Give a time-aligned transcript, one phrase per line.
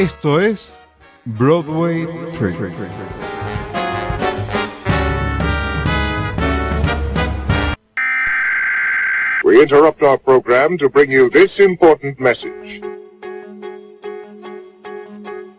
[0.00, 0.74] Esto es
[1.26, 2.56] Broadway Trip.
[9.44, 12.80] We interrupt our program to bring you this important message.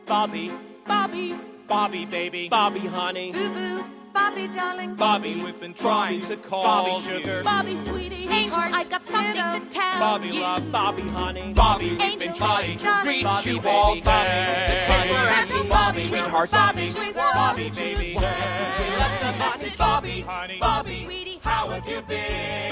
[0.08, 0.52] Bobby,
[0.88, 1.36] Bobby,
[1.68, 3.84] Bobby, baby, Bobby, honey, Boo boo,
[4.22, 7.02] Bobby darling, Bobby, we've been trying to call Bobby, you.
[7.02, 7.44] sugar.
[7.44, 10.42] Bobby sweetie, Angel, I got something to tell Bobby, you.
[10.42, 14.02] love, Bobby, honey, Bobby, we've been Angel, trying to reach Bobby, you baby, all Bobby.
[14.02, 14.68] day.
[14.70, 19.78] The kids were asking Bobby, sweetheart, Bobby, Bobby, sweetheart, Bobby, baby, we left a message,
[19.78, 22.72] Bobby, honey, Bobby, Sweetie, how have you been?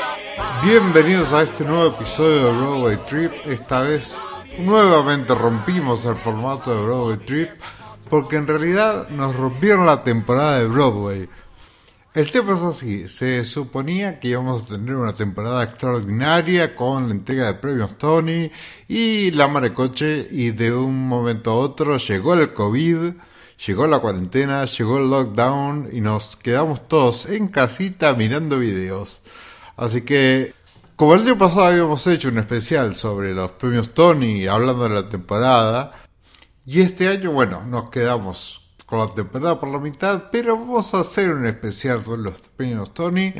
[0.64, 3.34] Bienvenidos a este nuevo episodio de Broadway Trip.
[3.48, 4.20] Esta vez
[4.60, 7.50] nuevamente rompimos el formato de Broadway Trip
[8.10, 11.30] porque en realidad nos rompieron la temporada de Broadway.
[12.16, 17.14] El tema es así, se suponía que íbamos a tener una temporada extraordinaria con la
[17.14, 18.50] entrega de premios Tony
[18.88, 23.14] y la marecoche y de un momento a otro llegó el COVID,
[23.68, 29.22] llegó la cuarentena, llegó el lockdown y nos quedamos todos en casita mirando videos.
[29.78, 30.56] Así que,
[30.96, 35.10] como el año pasado habíamos hecho un especial sobre los premios Tony hablando de la
[35.10, 35.94] temporada,
[36.66, 41.02] y este año, bueno, nos quedamos con la temporada por la mitad, pero vamos a
[41.02, 43.36] hacer un especial sobre los premios Tony,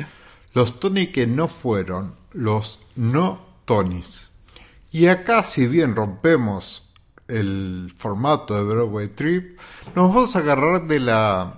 [0.54, 4.30] los Tony que no fueron, los no Tonys.
[4.92, 6.88] Y acá, si bien rompemos
[7.26, 9.58] el formato de Broadway Trip,
[9.96, 11.56] nos vamos a agarrar de la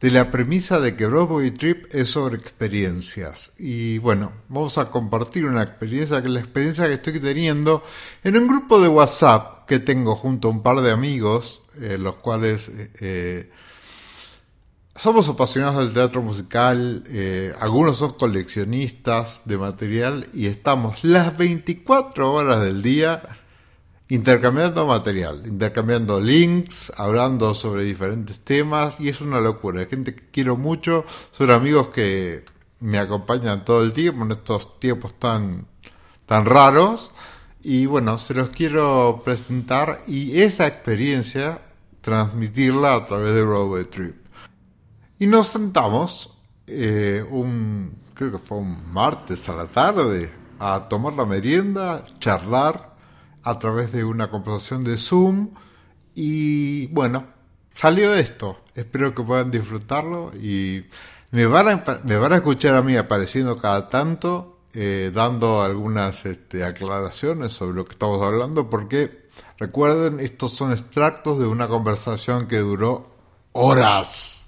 [0.00, 3.52] de la premisa de que Broadway Trip es sobre experiencias.
[3.58, 7.82] Y bueno, vamos a compartir una experiencia, que la experiencia que estoy teniendo
[8.22, 12.16] en un grupo de WhatsApp que tengo junto a un par de amigos, eh, los
[12.16, 13.50] cuales eh, eh,
[14.98, 22.32] somos apasionados del teatro musical, eh, algunos son coleccionistas de material y estamos las 24
[22.32, 23.22] horas del día
[24.08, 29.80] intercambiando material, intercambiando links, hablando sobre diferentes temas y es una locura.
[29.80, 32.44] Hay gente que quiero mucho, son amigos que
[32.80, 35.68] me acompañan todo el tiempo en estos tiempos tan,
[36.26, 37.12] tan raros
[37.62, 41.62] y bueno, se los quiero presentar y esa experiencia
[42.08, 44.16] transmitirla a través de Broadway Trip.
[45.18, 51.12] Y nos sentamos eh, un, creo que fue un martes a la tarde, a tomar
[51.12, 52.96] la merienda, charlar
[53.42, 55.50] a través de una conversación de Zoom
[56.14, 57.26] y bueno,
[57.74, 58.56] salió esto.
[58.74, 60.86] Espero que puedan disfrutarlo y
[61.30, 66.24] me van a, me van a escuchar a mí apareciendo cada tanto, eh, dando algunas
[66.24, 69.27] este, aclaraciones sobre lo que estamos hablando, porque
[69.58, 73.10] recuerden, estos son extractos de una conversación que duró
[73.52, 74.46] horas.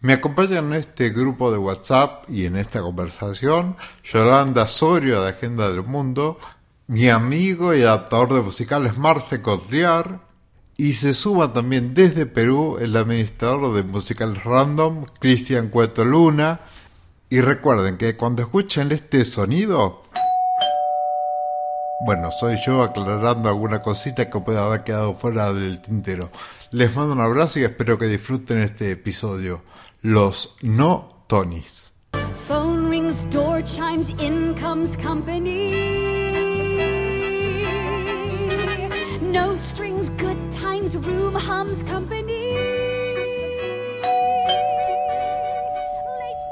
[0.00, 5.70] Me acompañan en este grupo de WhatsApp y en esta conversación Yolanda Sorio de Agenda
[5.70, 6.38] del Mundo,
[6.88, 10.20] mi amigo y adaptador de musicales Marce Cotliar,
[10.76, 16.60] y se suma también desde Perú el administrador de musicales random Cristian Cueto Luna.
[17.30, 20.03] Y recuerden que cuando escuchen este sonido,
[22.00, 26.30] bueno, soy yo aclarando alguna cosita que pueda haber quedado fuera del tintero.
[26.70, 29.62] Les mando un abrazo y espero que disfruten este episodio.
[30.02, 31.92] Los no Tonys.
[32.46, 35.70] Phone rings, door chimes, in comes company.
[39.22, 42.93] No strings, good times, room hums company.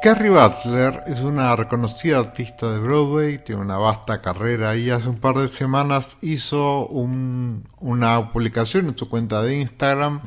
[0.02, 5.20] Carrie Butler es una reconocida artista de Broadway, tiene una vasta carrera y hace un
[5.20, 10.20] par de semanas hizo un- una publicación en su cuenta de Instagram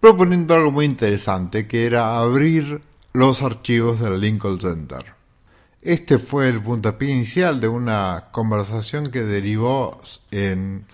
[0.00, 5.14] proponiendo algo muy interesante, que era abrir los archivos del Lincoln Center.
[5.82, 10.00] Este fue el puntapié inicial de una conversación que derivó
[10.32, 10.84] en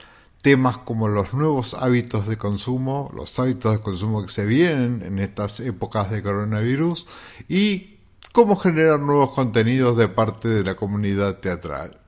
[0.43, 5.19] temas como los nuevos hábitos de consumo, los hábitos de consumo que se vienen en
[5.19, 7.07] estas épocas de coronavirus
[7.49, 7.92] y
[8.33, 11.99] cómo generar nuevos contenidos de parte de la comunidad teatral.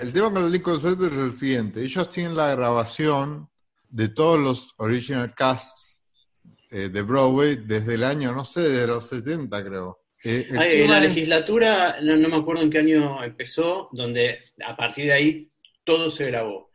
[0.00, 3.48] El tema con el Lincoln Center es el siguiente, ellos tienen la grabación
[3.90, 6.02] de todos los original casts
[6.70, 9.98] eh, de Broadway desde el año, no sé, de los 70 creo.
[10.24, 14.74] Eh, Ay, la es- legislatura, no, no me acuerdo en qué año empezó, donde a
[14.76, 15.52] partir de ahí
[15.84, 16.70] todo se grabó.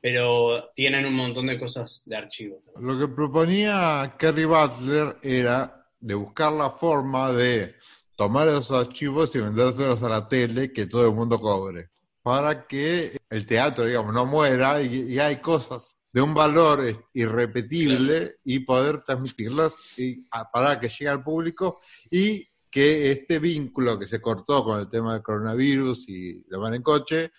[0.00, 2.64] Pero tienen un montón de cosas de archivos.
[2.80, 7.74] Lo que proponía Kerry Butler era de buscar la forma de
[8.16, 11.90] tomar esos archivos y vendérselos a la tele que todo el mundo cobre,
[12.22, 16.80] para que el teatro, digamos, no muera y, y hay cosas de un valor
[17.12, 21.80] irrepetible y poder transmitirlas y- a- para que llegue al público
[22.10, 26.74] y que este vínculo que se cortó con el tema del coronavirus y la van
[26.74, 27.30] en coche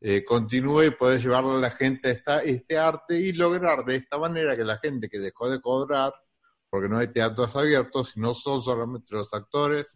[0.00, 4.18] eh, continúe y poder llevarle a la gente esta, este arte y lograr de esta
[4.18, 6.12] manera que la gente que dejó de cobrar,
[6.68, 9.86] porque no hay teatros abiertos, y no son solamente los actores,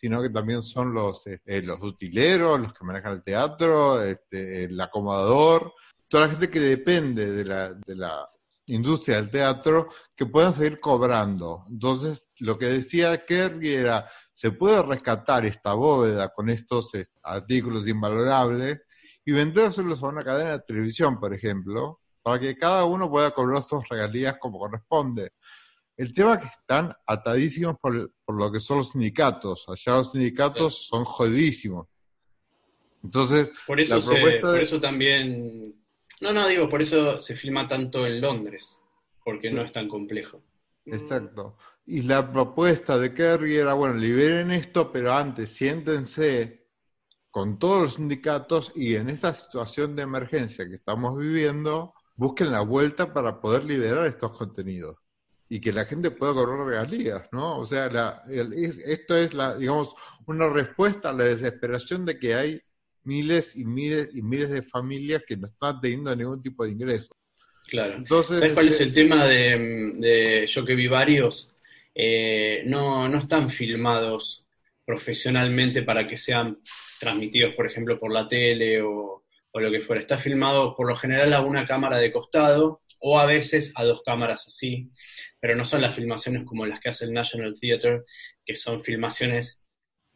[0.00, 4.80] sino que también son los, este, los utileros, los que manejan el teatro, este, el
[4.80, 5.74] acomodador,
[6.08, 8.26] toda la gente que depende de la, de la
[8.66, 11.66] industria del teatro, que puedan seguir cobrando.
[11.68, 17.86] Entonces, lo que decía Kerry era, se puede rescatar esta bóveda con estos eh, artículos
[17.86, 18.80] invalorables
[19.26, 23.62] y vendérselos a una cadena de televisión, por ejemplo, para que cada uno pueda cobrar
[23.62, 25.32] sus regalías como corresponde.
[26.00, 29.66] El tema es que están atadísimos por, por lo que son los sindicatos.
[29.68, 31.88] Allá los sindicatos son jodidísimos.
[33.04, 35.74] Entonces, Por eso, la se- propuesta por de- eso también.
[36.22, 38.78] No, no, digo, por eso se filma tanto en Londres,
[39.22, 40.42] porque no es tan complejo.
[40.86, 41.58] Exacto.
[41.84, 46.66] Y la propuesta de Kerry era, bueno, liberen esto, pero antes siéntense
[47.30, 52.60] con todos los sindicatos y en esta situación de emergencia que estamos viviendo, busquen la
[52.62, 54.96] vuelta para poder liberar estos contenidos
[55.52, 57.58] y que la gente pueda cobrar regalías, ¿no?
[57.58, 59.94] O sea, la- el- es- esto es, la, digamos,
[60.26, 62.60] una respuesta a la desesperación de que hay
[63.02, 67.14] miles y miles y miles de familias que no están teniendo ningún tipo de ingreso.
[67.68, 67.94] Claro.
[67.96, 71.52] Entonces, ¿Sabes cuál es este, el tema de, de yo que vi varios?
[71.94, 74.44] Eh, no, no están filmados
[74.84, 76.58] profesionalmente para que sean
[77.00, 80.00] transmitidos, por ejemplo, por la tele o, o lo que fuera.
[80.00, 84.02] Está filmado por lo general a una cámara de costado o a veces a dos
[84.04, 84.90] cámaras así,
[85.40, 88.02] pero no son las filmaciones como las que hace el National Theatre,
[88.44, 89.64] que son filmaciones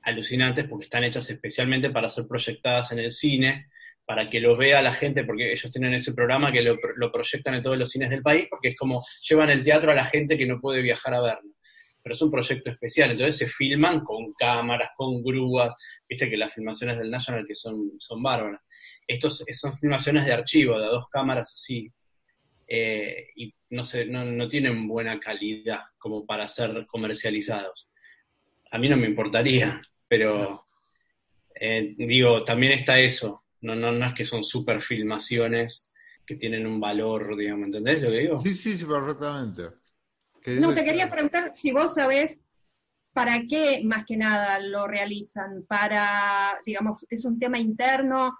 [0.02, 3.68] alucinantes porque están hechas especialmente para ser proyectadas en el cine,
[4.06, 6.76] para que lo vea la gente, porque ellos tienen ese programa que lo,
[7.10, 10.04] proyectan en todos los cines del país, porque es como llevan el teatro a la
[10.04, 11.50] gente que no puede viajar a verlo.
[12.02, 15.74] Pero es un proyecto especial, entonces se filman con cámaras, con grúas,
[16.06, 18.60] viste que las filmaciones del National que son, son bárbaras.
[19.06, 21.90] Estos son filmaciones de archivo, de dos cámaras así,
[22.66, 27.88] eh, y no, sé, no, no tienen buena calidad como para ser comercializados.
[28.70, 30.66] A mí no me importaría, pero
[31.54, 33.44] eh, digo, también está eso.
[33.60, 35.90] No, no, no es que son super filmaciones
[36.26, 38.42] que tienen un valor, digamos, ¿entendés lo que digo?
[38.42, 39.62] Sí, sí, sí, perfectamente.
[40.60, 42.42] No, te quería preguntar si vos sabés
[43.12, 45.64] para qué más que nada lo realizan.
[45.66, 48.36] Para, digamos, es un tema interno,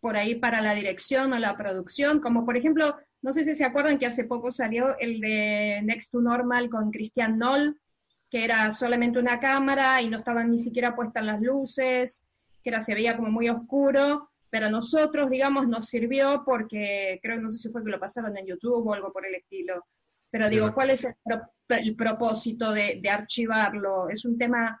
[0.00, 2.96] por ahí para la dirección o la producción, como por ejemplo,
[3.26, 6.92] no sé si se acuerdan que hace poco salió el de Next to Normal con
[6.92, 7.76] Christian Noll,
[8.30, 12.24] que era solamente una cámara y no estaban ni siquiera puestas las luces,
[12.62, 17.40] que era, se veía como muy oscuro, pero a nosotros, digamos, nos sirvió porque creo,
[17.40, 19.84] no sé si fue que lo pasaron en YouTube o algo por el estilo.
[20.30, 24.08] Pero digo, ¿cuál es el, pro- el propósito de, de archivarlo?
[24.08, 24.80] Es un tema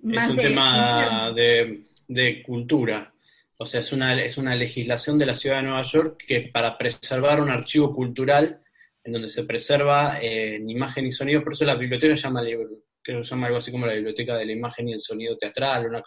[0.00, 3.12] más Es un de- tema de, de cultura.
[3.62, 6.78] O sea, es una, es una legislación de la ciudad de Nueva York que para
[6.78, 8.62] preservar un archivo cultural
[9.04, 12.42] en donde se preserva eh, en imagen y sonido, por eso la biblioteca se llama,
[12.42, 15.36] creo que se llama algo así como la biblioteca de la imagen y el sonido
[15.36, 15.86] teatral.
[15.86, 16.02] Una.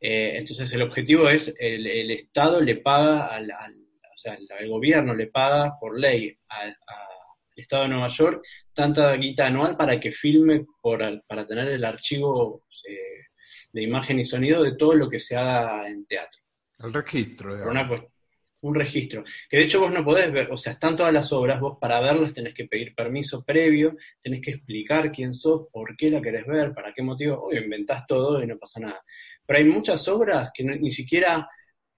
[0.00, 3.74] Eh, entonces el objetivo es, el, el Estado le paga, al, al-
[4.14, 6.76] o sea, el, gobierno le paga por ley al
[7.56, 12.64] Estado de Nueva York tanta guita anual para que filme, por, para tener el archivo
[12.88, 13.26] eh,
[13.72, 16.40] de imagen y sonido de todo lo que se haga en teatro.
[16.78, 17.88] El registro, una
[18.62, 19.24] un registro.
[19.50, 22.00] Que de hecho vos no podés ver, o sea, están todas las obras, vos para
[22.00, 26.46] verlas tenés que pedir permiso previo, tenés que explicar quién sos, por qué la querés
[26.46, 29.02] ver, para qué motivo, o inventás todo y no pasa nada.
[29.44, 31.48] Pero hay muchas obras que ni siquiera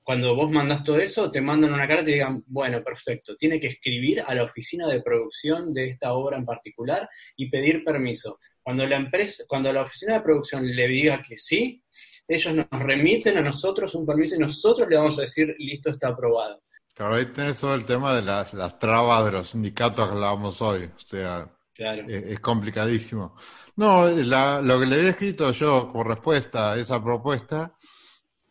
[0.03, 3.59] cuando vos mandás todo eso, te mandan una carta y te digan, bueno, perfecto, tiene
[3.59, 8.39] que escribir a la oficina de producción de esta obra en particular y pedir permiso.
[8.65, 11.85] Cuando la empresa, cuando la oficina de producción le diga que sí,
[12.27, 16.09] ellos nos remiten a nosotros un permiso y nosotros le vamos a decir, listo, está
[16.09, 16.63] aprobado.
[16.95, 20.61] Claro, ahí tenés todo el tema de las, las trabas de los sindicatos que hablábamos
[20.63, 20.85] hoy.
[20.85, 22.05] O sea, Claro.
[22.09, 23.37] es, es complicadísimo.
[23.77, 27.75] No, la- lo que le había escrito yo como respuesta a esa propuesta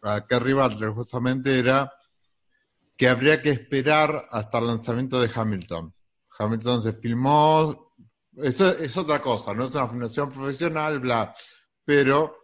[0.04, 1.92] a Kerry Butler justamente era
[2.98, 5.94] que habría que esperar hasta el lanzamiento de Hamilton.
[6.38, 7.93] Hamilton se filmó,
[8.38, 11.36] eso es otra cosa, no es una filmación profesional, bla,
[11.86, 12.36] pero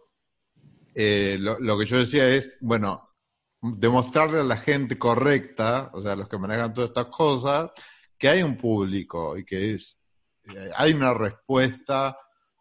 [0.94, 3.10] eh, lo, lo que yo decía es, bueno,
[3.60, 7.70] demostrarle a la gente correcta, o sea, los que manejan todas estas cosas,
[8.18, 9.98] que hay un público y que es,
[10.54, 12.16] eh, hay una respuesta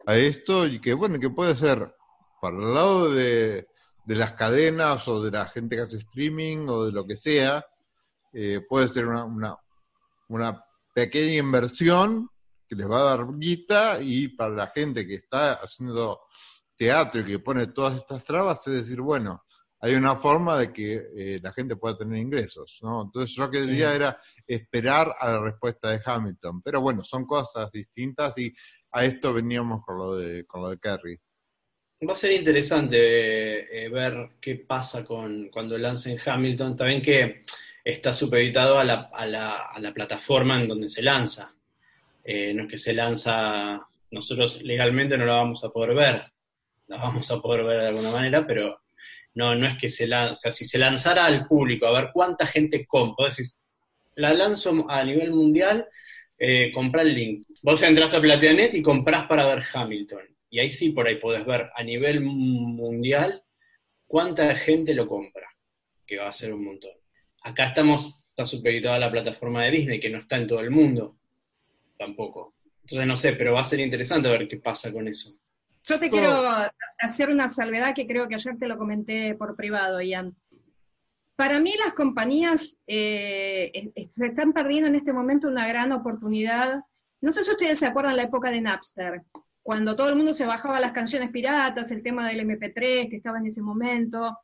[0.05, 1.95] a esto y que, bueno, que puede ser
[2.41, 3.67] para el lado de,
[4.05, 7.65] de las cadenas o de la gente que hace streaming o de lo que sea,
[8.33, 9.57] eh, puede ser una,
[10.27, 12.29] una pequeña inversión
[12.69, 16.21] que les va a dar guita y para la gente que está haciendo
[16.75, 19.43] teatro y que pone todas estas trabas es decir, bueno,
[19.81, 23.03] hay una forma de que eh, la gente pueda tener ingresos, ¿no?
[23.03, 27.25] Entonces yo lo que decía era esperar a la respuesta de Hamilton, pero bueno, son
[27.25, 28.53] cosas distintas y
[28.91, 31.19] a esto veníamos con lo de, con lo de Kerry.
[32.07, 36.77] Va a ser interesante eh, ver qué pasa con cuando lancen Hamilton.
[36.77, 37.41] También que
[37.83, 41.53] está supeditado a la, a la, a la plataforma en donde se lanza.
[42.31, 43.81] Eh, no es que se lanza,
[44.11, 46.21] nosotros legalmente no la vamos a poder ver,
[46.85, 48.81] la vamos a poder ver de alguna manera, pero
[49.33, 52.11] no, no es que se lanza, o sea, si se lanzara al público a ver
[52.13, 53.47] cuánta gente compra, decir,
[54.13, 55.87] la lanzo a nivel mundial,
[56.37, 57.47] eh, compra el link.
[57.63, 60.27] Vos entras a Plateanet y comprás para ver Hamilton.
[60.51, 63.41] Y ahí sí, por ahí podés ver a nivel mundial
[64.05, 65.49] cuánta gente lo compra,
[66.05, 66.93] que va a ser un montón.
[67.41, 71.18] Acá estamos, está supeditada la plataforma de Disney, que no está en todo el mundo,
[71.99, 72.55] tampoco.
[72.81, 75.29] Entonces no sé, pero va a ser interesante ver qué pasa con eso.
[75.83, 76.31] Yo te quiero
[76.99, 80.35] hacer una salvedad que creo que ayer te lo comenté por privado, Ian.
[81.35, 86.81] Para mí las compañías eh, se están perdiendo en este momento una gran oportunidad.
[87.21, 89.23] No sé si ustedes se acuerdan la época de Napster,
[89.61, 93.37] cuando todo el mundo se bajaba las canciones piratas, el tema del MP3 que estaba
[93.37, 94.37] en ese momento,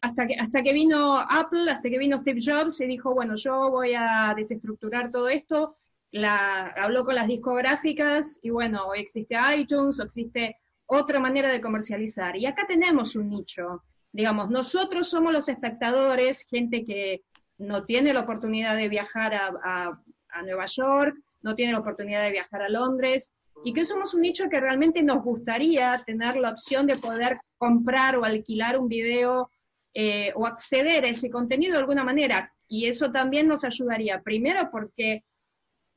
[0.00, 3.70] hasta que, hasta que vino Apple, hasta que vino Steve Jobs y dijo, bueno, yo
[3.70, 5.77] voy a desestructurar todo esto,
[6.10, 11.60] la, habló con las discográficas y bueno, hoy existe iTunes, o existe otra manera de
[11.60, 12.36] comercializar.
[12.36, 17.22] Y acá tenemos un nicho, digamos, nosotros somos los espectadores, gente que
[17.58, 20.00] no tiene la oportunidad de viajar a,
[20.44, 23.32] Nueva York, no tiene la oportunidad de viajar a Londres,
[23.64, 28.16] y que somos un nicho que realmente nos gustaría tener la opción de poder comprar
[28.16, 29.50] o alquilar un video
[29.94, 32.52] eh, o acceder a ese contenido de alguna manera.
[32.68, 35.24] Y eso también nos ayudaría, primero porque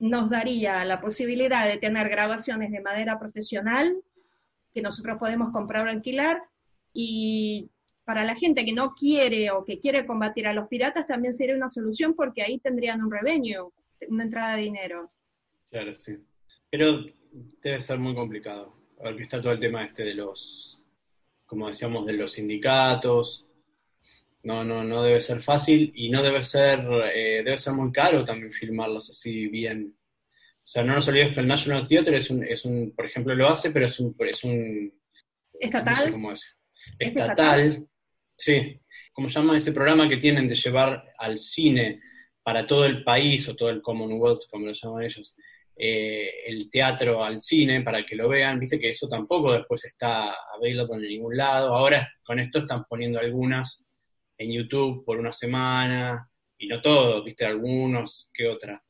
[0.02, 3.96] nos daría la posibilidad de tener grabaciones de manera profesional
[4.74, 6.42] que nosotros podemos comprar o alquilar
[6.92, 7.70] y
[8.04, 11.56] para la gente que no quiere o que quiere combatir a los piratas también sería
[11.56, 13.70] una solución porque ahí tendrían un revenue,
[14.08, 15.12] una entrada de dinero.
[15.70, 16.18] Claro, sí.
[16.72, 17.06] Pero
[17.64, 18.74] debe ser muy complicado.
[18.98, 20.82] Porque está todo el tema este de los,
[21.46, 23.48] como decíamos, de los sindicatos.
[24.44, 26.80] No, no, no debe ser fácil y no debe ser,
[27.14, 29.96] eh, debe ser muy caro también filmarlos así bien.
[29.96, 33.36] O sea, no nos olvidemos que el National Theatre es un, es un, por ejemplo,
[33.36, 34.94] lo hace, pero es un, es un
[35.60, 35.96] ¿Estatal?
[35.96, 36.58] no sé cómo es.
[36.98, 37.88] ¿Es Estatal,
[38.36, 38.74] sí.
[39.14, 42.02] ¿Cómo se llama ese programa que tienen de llevar al cine
[42.44, 45.36] para todo el país o todo el Commonwealth, como lo llaman ellos?
[45.84, 50.32] eh, el teatro al cine para que lo vean, viste que eso tampoco después está
[50.56, 51.76] available en ningún lado.
[51.76, 53.84] Ahora con esto están poniendo algunas
[54.42, 58.84] en YouTube por una semana, y no todo, viste algunos que otra.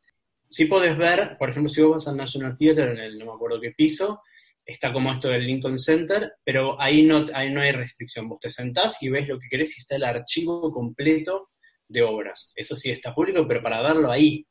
[0.49, 3.33] Sí podés ver, por ejemplo, si vos vas al National Theatre, en el no me
[3.33, 4.21] acuerdo qué piso,
[4.65, 8.29] está como esto del Lincoln Center, pero ahí no, ahí no hay restricción.
[8.29, 11.49] Vos te sentás y ves lo que querés y está el archivo completo
[11.87, 12.53] de obras.
[12.55, 14.45] Eso sí está público, pero para verlo ahí,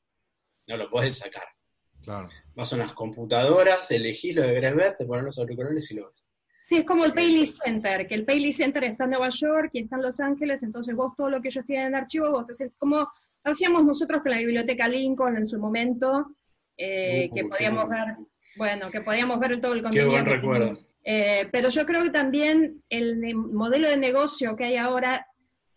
[0.66, 1.45] no lo podés sacar.
[2.02, 2.28] Claro.
[2.54, 6.09] Vas a unas computadoras, elegís lo que querés ver, te pones los auriculares y lo
[6.09, 6.20] ves.
[6.62, 9.81] Sí, es como el Paley Center, que el Paley Center está en Nueva York y
[9.81, 12.52] está en Los Ángeles, entonces vos todo lo que ellos tienen en archivo, vos te
[12.52, 13.09] haces como
[13.45, 16.37] hacíamos nosotros con la biblioteca Lincoln en su momento,
[16.76, 18.17] eh, Uh, que qué podíamos ver,
[18.57, 20.11] bueno, que podíamos ver todo el Qué contenido.
[20.11, 20.79] buen recuerdo.
[21.05, 25.26] Eh, pero yo creo que también el modelo de negocio que hay ahora,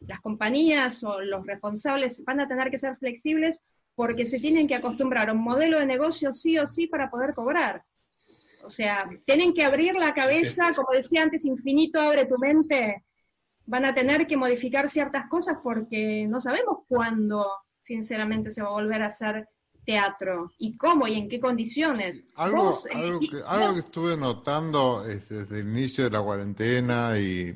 [0.02, 3.64] las compañías o los responsables van a tener que ser flexibles
[3.96, 7.34] porque se tienen que acostumbrar a un modelo de negocio sí o sí para poder
[7.34, 7.82] cobrar.
[8.64, 13.04] O sea, tienen que abrir la cabeza, como decía antes, infinito abre tu mente.
[13.66, 17.46] Van a tener que modificar ciertas cosas porque no sabemos cuándo,
[17.82, 19.48] sinceramente, se va a volver a hacer
[19.86, 22.22] teatro y cómo y en qué condiciones.
[22.36, 26.22] Algo, Vos, algo, y- que, algo que estuve notando es desde el inicio de la
[26.22, 27.54] cuarentena y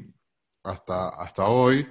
[0.64, 1.88] hasta, hasta hoy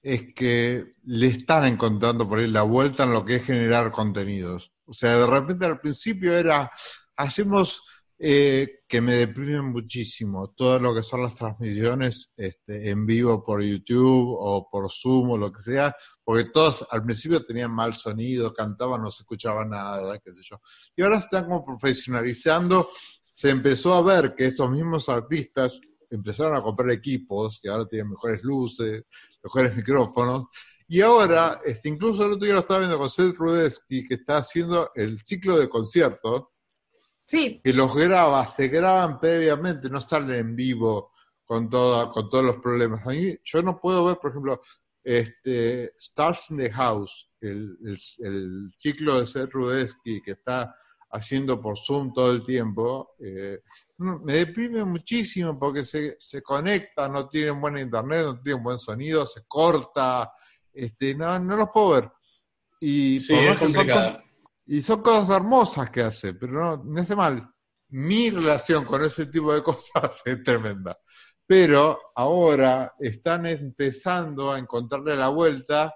[0.00, 4.72] es que le están encontrando por ahí la vuelta en lo que es generar contenidos.
[4.84, 6.70] O sea, de repente al principio era,
[7.16, 7.82] hacemos
[8.24, 13.60] eh, que me deprimen muchísimo todo lo que son las transmisiones este, en vivo por
[13.60, 18.54] YouTube o por Zoom o lo que sea, porque todos al principio tenían mal sonido,
[18.54, 20.60] cantaban, no se escuchaba nada, qué sé yo.
[20.94, 22.90] Y ahora están como profesionalizando.
[23.32, 28.10] Se empezó a ver que estos mismos artistas empezaron a comprar equipos que ahora tienen
[28.10, 29.02] mejores luces,
[29.42, 30.44] mejores micrófonos.
[30.86, 34.36] Y ahora, este, incluso el otro día lo estaba viendo con Seth Rudetsky, que está
[34.36, 36.51] haciendo el ciclo de conciertos,
[37.32, 41.12] Sí, que los graba, se graban previamente, no salen en vivo
[41.46, 43.06] con, toda, con todos los problemas.
[43.06, 44.60] A mí, yo no puedo ver, por ejemplo,
[45.02, 50.74] este, Stars in the House, el, el- el ciclo de Seth Rudetsky que está
[51.10, 53.60] haciendo por Zoom todo el tiempo, eh,
[53.98, 59.24] me deprime muchísimo porque se, se conecta, no tienen buen internet, no tienen buen sonido,
[59.24, 60.30] se corta,
[60.72, 62.10] este, no, no los puedo ver.
[62.80, 64.18] Y, Sí, por es más que son complicado.
[64.66, 67.48] Y son cosas hermosas que hace, pero no, me hace mal.
[67.88, 70.98] Mi relación con ese tipo de cosas es tremenda.
[71.46, 75.94] Pero ahora están empezando a encontrarle la vuelta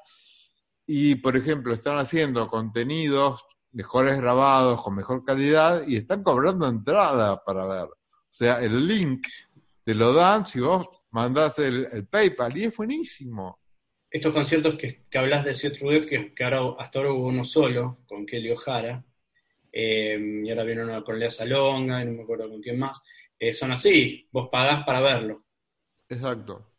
[0.86, 7.42] y, por ejemplo, están haciendo contenidos mejores grabados, con mejor calidad y están cobrando entrada
[7.44, 7.84] para ver.
[7.84, 9.26] O sea, el link
[9.84, 13.60] te lo dan si vos mandás el, el PayPal y es buenísimo.
[14.16, 17.44] Estos conciertos que, que hablas de Seth Rodet, que, que ahora, hasta ahora hubo uno
[17.44, 19.04] solo, con Kelly O'Hara,
[19.72, 23.02] eh, y ahora viene uno con Lea Salonga, y no me acuerdo con quién más,
[23.38, 25.44] eh, son así, vos pagás para verlo.
[26.08, 26.72] Exacto.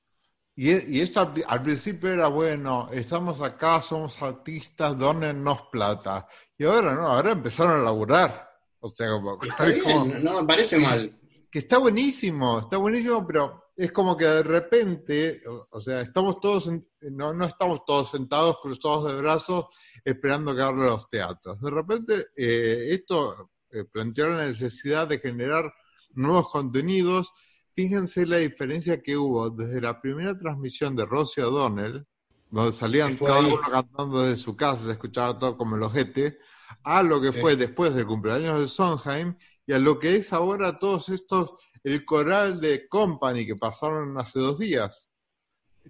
[0.55, 5.63] Y, e- y esto al, pri- al principio era bueno, estamos acá, somos artistas, donennos
[5.71, 6.27] plata.
[6.57, 8.49] Y ahora no, ahora empezaron a laburar.
[8.79, 9.65] O sea, como, está
[10.21, 11.13] no me parece mal.
[11.51, 16.69] que está buenísimo, está buenísimo, pero es como que de repente, o, sea, estamos todos,
[17.01, 19.65] no, no estamos todos sentados cruzados de brazos
[20.03, 21.61] esperando que abran los teatros.
[21.61, 25.71] De repente, eh, esto eh, planteó la necesidad de generar
[26.13, 27.31] nuevos contenidos.
[27.75, 32.03] Fíjense la diferencia que hubo desde la primera transmisión de Rosie O'Donnell,
[32.49, 36.39] donde salían cada uno cantando desde su casa, se escuchaba todo como el ojete,
[36.83, 37.39] a lo que Sí.
[37.39, 41.51] fue después del cumpleaños de Sondheim y a lo que es ahora todos estos,
[41.87, 45.05] el coral de Company que pasaron hace dos días.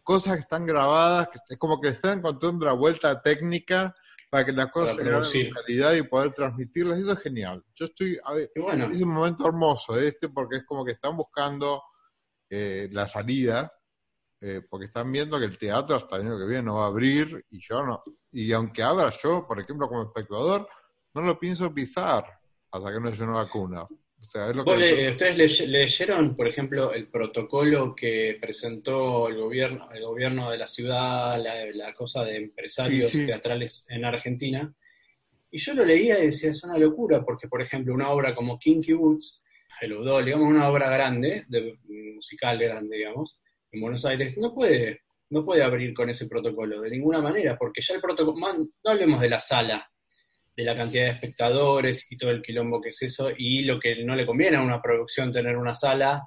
[0.04, 3.96] Cosas que están grabadas, que es como que están encontrando la vuelta técnica
[4.30, 7.00] para que las cosas se graben calidad y poder transmitirlas.
[7.00, 7.64] Eso es genial.
[7.74, 8.20] Yo estoy,
[8.58, 11.82] bueno, es un momento hermoso este porque es como que están buscando
[12.48, 13.74] eh, la salida,
[14.40, 16.88] eh, porque están viendo que el teatro hasta el año que viene no va a
[16.90, 18.04] abrir y yo no.
[18.32, 20.70] Y aunque abra yo, por ejemplo, como espectador,
[21.16, 22.40] no lo pienso pisar
[22.70, 23.88] hasta que no haya una vacuna.
[24.20, 24.80] O sea, es lo ¿Vos que...
[24.82, 30.58] le- ¿Ustedes leye- leyeron, por ejemplo, el protocolo que presentó el gobierno, el gobierno de
[30.58, 33.26] la ciudad, la, la cosa de empresarios Sí, sí.
[33.26, 34.74] teatrales en Argentina?
[35.50, 38.60] Y yo lo leía y decía, es una locura, porque, por ejemplo, una obra como
[38.60, 39.44] Kinky Boots,
[39.82, 41.78] el Udol, digamos, una obra grande, de,
[42.16, 43.40] musical grande, digamos,
[43.72, 47.82] en Buenos Aires, no puede, no puede abrir con ese protocolo, de ninguna manera, porque
[47.82, 49.90] ya el protocolo, man- no hablemos de la sala,
[50.58, 54.04] de la cantidad de espectadores y todo el quilombo que es eso, y lo que
[54.04, 56.24] no le conviene a una producción tener una sala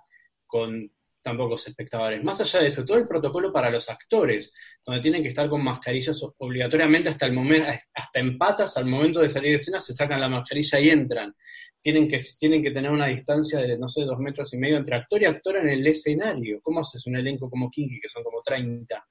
[0.47, 0.89] con
[1.21, 2.23] tan pocos espectadores.
[2.23, 4.55] Más allá de eso, todo el protocolo para los actores,
[4.87, 9.21] donde tienen que estar con mascarillas obligatoriamente hasta el momento, hasta en patas, al momento
[9.21, 11.35] de salir de escena, se sacan la mascarilla y entran.
[11.83, 14.95] Tienen que, tienen que tener una distancia de, no sé, dos metros y medio entre
[14.95, 16.61] actor y actor en el escenario.
[16.63, 19.07] ¿Cómo haces un elenco como Kinky, que son como 30,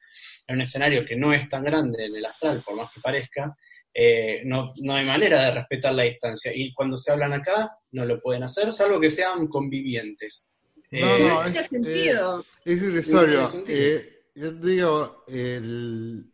[0.47, 3.55] en un escenario que no es tan grande en el astral, por más que parezca?
[3.93, 6.51] Eh, no, no hay manera de respetar la distancia.
[6.55, 10.53] Y cuando se hablan acá, no lo pueden hacer, salvo que sean convivientes.
[10.91, 12.41] No, Eh, no, tiene es, sentido.
[12.41, 13.43] eh, es irrisorio.
[13.67, 16.25] Eh, yo te digo, el-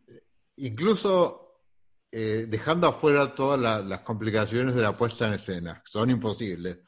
[0.56, 1.42] incluso
[2.12, 6.78] eh, dejando afuera todas la- las complicaciones de la puesta en escena, que son imposibles,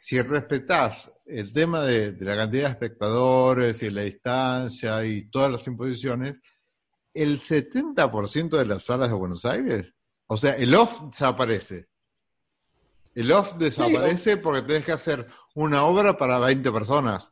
[0.00, 5.50] si respetás el tema de, de la cantidad de espectadores y la distancia y todas
[5.50, 6.40] las imposiciones,
[7.14, 9.92] el 70% de las salas de Buenos Aires,
[10.26, 11.88] o sea, el off desaparece.
[13.14, 17.30] El off desaparece porque tenés que hacer una obra para 20 personas.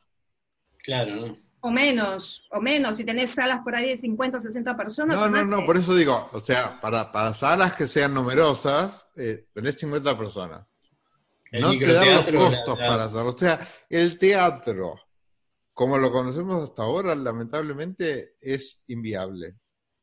[0.82, 1.38] Claro, ¿no?
[1.60, 2.96] O menos, o menos.
[2.96, 5.16] Si tenés salas por ahí de 50, 60 personas.
[5.18, 9.46] No, no, no, por eso digo, o sea, para, para salas que sean numerosas, eh,
[9.52, 10.66] tenés 50 personas.
[11.50, 13.30] El no te dan los la- costos la- para hacerlo.
[13.30, 14.94] O sea, el teatro,
[15.72, 19.56] como lo conocemos hasta ahora, lamentablemente es inviable.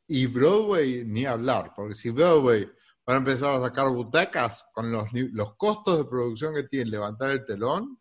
[0.08, 2.66] Y Broadway, ni hablar, porque si Broadway
[3.10, 7.30] va a empezar a sacar butacas con los, los costos de producción que tiene levantar
[7.30, 8.00] el telón,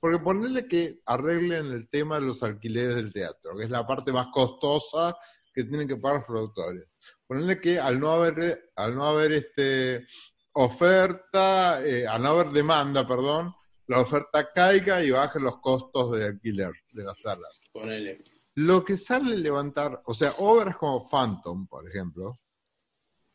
[0.00, 4.12] porque ponerle que arreglen el tema de los alquileres del teatro, que es la parte
[4.12, 5.16] más costosa
[5.52, 6.84] que tienen que pagar los productores.
[7.26, 10.06] Ponerle que al no haber, al no haber este,
[10.52, 13.54] oferta, eh, al no haber demanda, perdón,
[13.86, 17.48] la oferta caiga y baje los costos de alquiler de la sala.
[17.72, 18.22] ponele.
[18.60, 22.40] Lo que sale levantar, o sea, obras como Phantom, por ejemplo,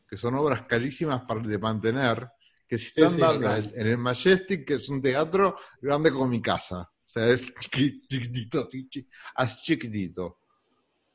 [0.06, 2.28] que son obras carísimas para de mantener,
[2.68, 6.12] que se están sí, dando en el, en el Majestic, que es un teatro grande
[6.12, 6.80] como mi casa.
[6.82, 8.86] O sea, es chiqui- chiquitito, así,
[9.34, 10.40] así chiquitito.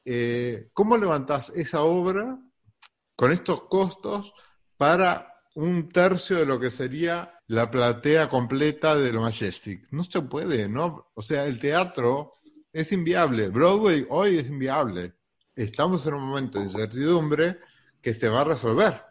[0.04, 2.36] Eh, ¿Cómo levantás esa obra
[3.15, 4.34] con estos costos
[4.76, 9.88] para un tercio de lo que sería la platea completa del Majestic?
[9.91, 11.12] No se puede, ¿no?
[11.13, 12.38] O sea, el teatro
[12.73, 13.49] es inviable.
[13.49, 15.13] Broadway hoy es inviable.
[15.55, 17.60] Estamos en un momento de incertidumbre
[18.01, 19.01] que se va a resolver.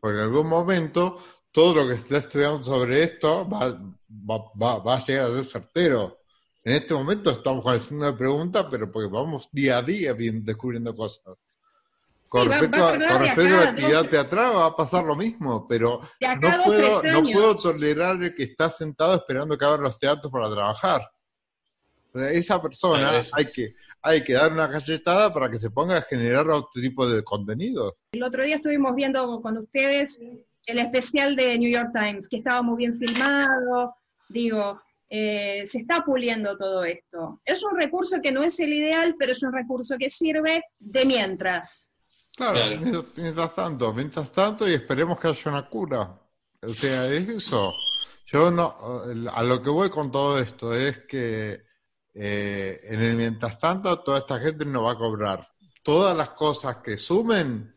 [0.00, 1.18] Porque en algún momento
[1.52, 5.34] todo lo que se está estudiando sobre esto va, va- va- va a llegar a
[5.34, 6.18] ser certero.
[6.62, 10.14] En este momento estamos con el signo de pregunta, pero porque vamos día a día
[10.14, 11.36] descubriendo cosas.
[12.28, 15.16] Con Sí, respecto, a con respecto a la actividad dos- teatral va a pasar lo
[15.16, 16.00] mismo, pero
[16.40, 20.50] no puedo, no puedo tolerar el que está sentado esperando que abran los teatros para
[20.50, 21.10] trabajar.
[22.12, 25.98] O sea, esa persona hay que, hay que dar una cachetada para que se ponga
[25.98, 27.94] a generar otro tipo de contenidos.
[28.12, 30.20] El otro día estuvimos viendo con ustedes
[30.66, 33.94] el especial de New York Times, que estaba muy bien filmado.
[34.28, 37.40] Digo, eh, se está puliendo todo esto.
[37.44, 41.04] Es un recurso que no es el ideal, pero es un recurso que sirve de
[41.04, 41.90] mientras.
[42.36, 42.80] Claro, Claro.
[42.80, 46.16] Mientras, mientras tanto, mientras tanto y esperemos que haya una cura.
[46.62, 47.72] O sea, es eso.
[48.26, 48.76] Yo no,
[49.34, 51.64] a lo que voy con todo esto es que
[52.22, 55.48] eh, en el mientras tanto toda esta gente no va a cobrar.
[55.82, 57.74] Todas las cosas que sumen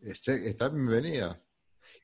[0.00, 1.44] este, están bienvenidas.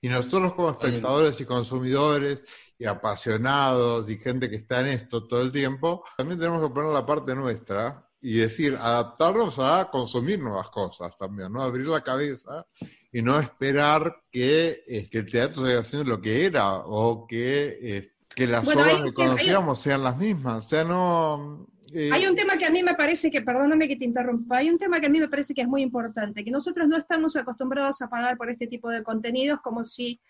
[0.00, 2.42] Y nosotros como espectadores y consumidores
[2.76, 6.92] y apasionados y gente que está en esto todo el tiempo, también tenemos que poner
[6.92, 11.62] la parte nuestra y decir, adaptarnos a consumir nuevas cosas también, ¿no?
[11.62, 12.66] Abrir la cabeza
[13.12, 18.17] y no esperar que, que el teatro siga siendo lo que era o que, eh,
[18.34, 20.66] que las Bueno, obras hay- que conocíamos sean las mismas.
[20.66, 21.66] O sea, no...
[21.92, 24.70] eh, Hay un tema que a mí me parece que, perdóname que te interrumpa, hay
[24.70, 27.34] un tema que a mí me parece que es muy importante, que nosotros no estamos
[27.36, 30.20] acostumbrados a pagar por este tipo de contenidos como si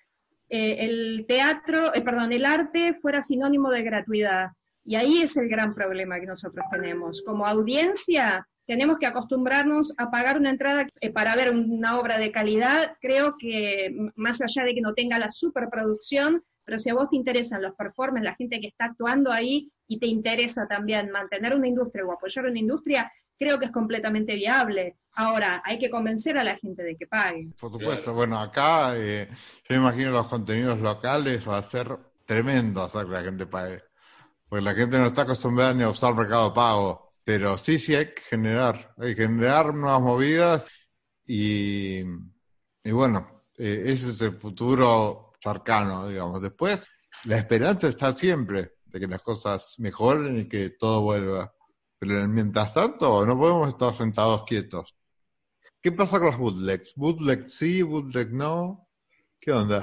[0.50, 4.50] eh, el teatro, eh, perdón, el arte fuera sinónimo de gratuidad.
[4.84, 7.20] Y ahí es el gran problema que nosotros tenemos.
[7.20, 12.32] Como audiencia, tenemos que acostumbrarnos a pagar una entrada eh, para ver una obra de
[12.32, 12.96] calidad.
[13.02, 17.16] Creo que más allá de que no tenga la superproducción, pero si a vos te
[17.16, 21.66] interesan los performances, la gente que está actuando ahí y te interesa también mantener una
[21.66, 24.98] industria o apoyar una industria, creo que es completamente viable.
[25.12, 27.48] Ahora, hay que convencer a la gente de que pague.
[27.58, 29.30] Por supuesto, bueno, acá eh,
[29.66, 31.88] yo imagino los contenidos locales va a ser
[32.26, 33.84] tremendo hacer que la gente pague.
[34.46, 37.14] Porque la gente no está acostumbrada ni a usar Mercado Pago.
[37.24, 40.70] Pero sí, sí hay que generar, hay que generar nuevas movidas
[41.26, 42.00] y,
[42.84, 46.40] y bueno, eh, ese es el futuro cercano, digamos.
[46.42, 46.86] Después,
[47.24, 51.52] la esperanza está siempre de que las cosas mejoren y que todo vuelva.
[51.98, 54.94] Pero mientras tanto, no podemos estar sentados quietos.
[55.82, 56.94] ¿Qué pasa con los bootlegs?
[56.96, 58.88] ¿Bootleg sí, bootleg no?
[59.40, 59.80] ¿Qué onda?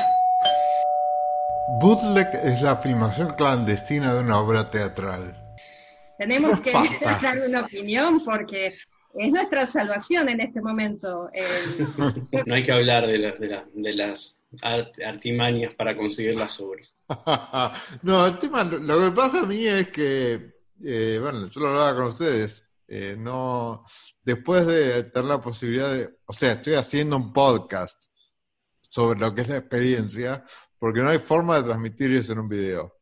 [1.81, 5.41] Bootleg es la filmación clandestina de una obra teatral.
[6.17, 7.19] Tenemos ¿Qué que pasa?
[7.23, 8.67] dar una opinión porque
[9.17, 11.29] es nuestra salvación en este momento.
[11.33, 16.35] El- No hay que hablar de las, de las, de las art- artimañas para conseguir
[16.35, 16.95] las obras.
[18.03, 20.49] no, el tema, lo, que pasa a mí es que,
[20.83, 23.83] eh, bueno, yo lo hablaba con ustedes, eh, no,
[24.23, 27.97] después de tener la posibilidad de, o sea, estoy haciendo un podcast
[28.89, 30.45] sobre lo que es la experiencia,
[30.77, 32.95] porque no hay forma de transmitir eso en un video.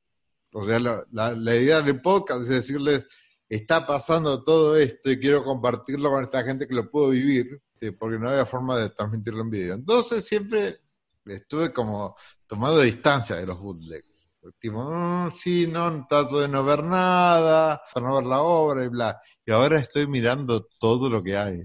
[0.54, 3.08] O sea, la, la- la idea del podcast es decirles,
[3.50, 7.92] está pasando todo esto y quiero compartirlo con esta gente que lo pudo vivir, eh,
[7.92, 9.76] porque no había forma de transmitirlo en video.
[9.76, 10.78] Entonces siempre
[11.26, 12.16] estuve como
[12.48, 14.28] tomando distancia de los bootlegs.
[14.60, 18.90] Tipo, "Mm, sí, no, trato de no ver nada, para no ver la obra y
[18.90, 19.22] bla.
[19.46, 21.62] Y ahora estoy mirando todo lo que hay.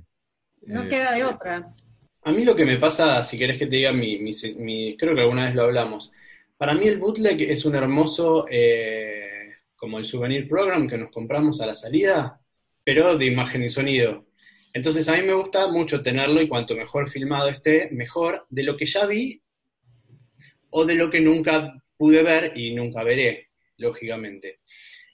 [0.67, 1.75] no Eh, queda de otra.
[2.23, 5.15] A mí lo que me pasa, si querés que te diga, mi, mi- mi- creo
[5.15, 6.13] que alguna vez lo hablamos.
[6.57, 11.61] Para mí el bootleg es un hermoso, eh, como el souvenir program que nos compramos
[11.61, 12.41] a la salida,
[12.85, 14.27] pero de imagen y sonido.
[14.73, 18.77] Entonces a mí me gusta mucho tenerlo y cuanto mejor filmado esté, mejor de lo
[18.77, 19.41] que ya vi
[20.71, 24.61] o de lo que nunca pude ver y nunca veré, lógicamente.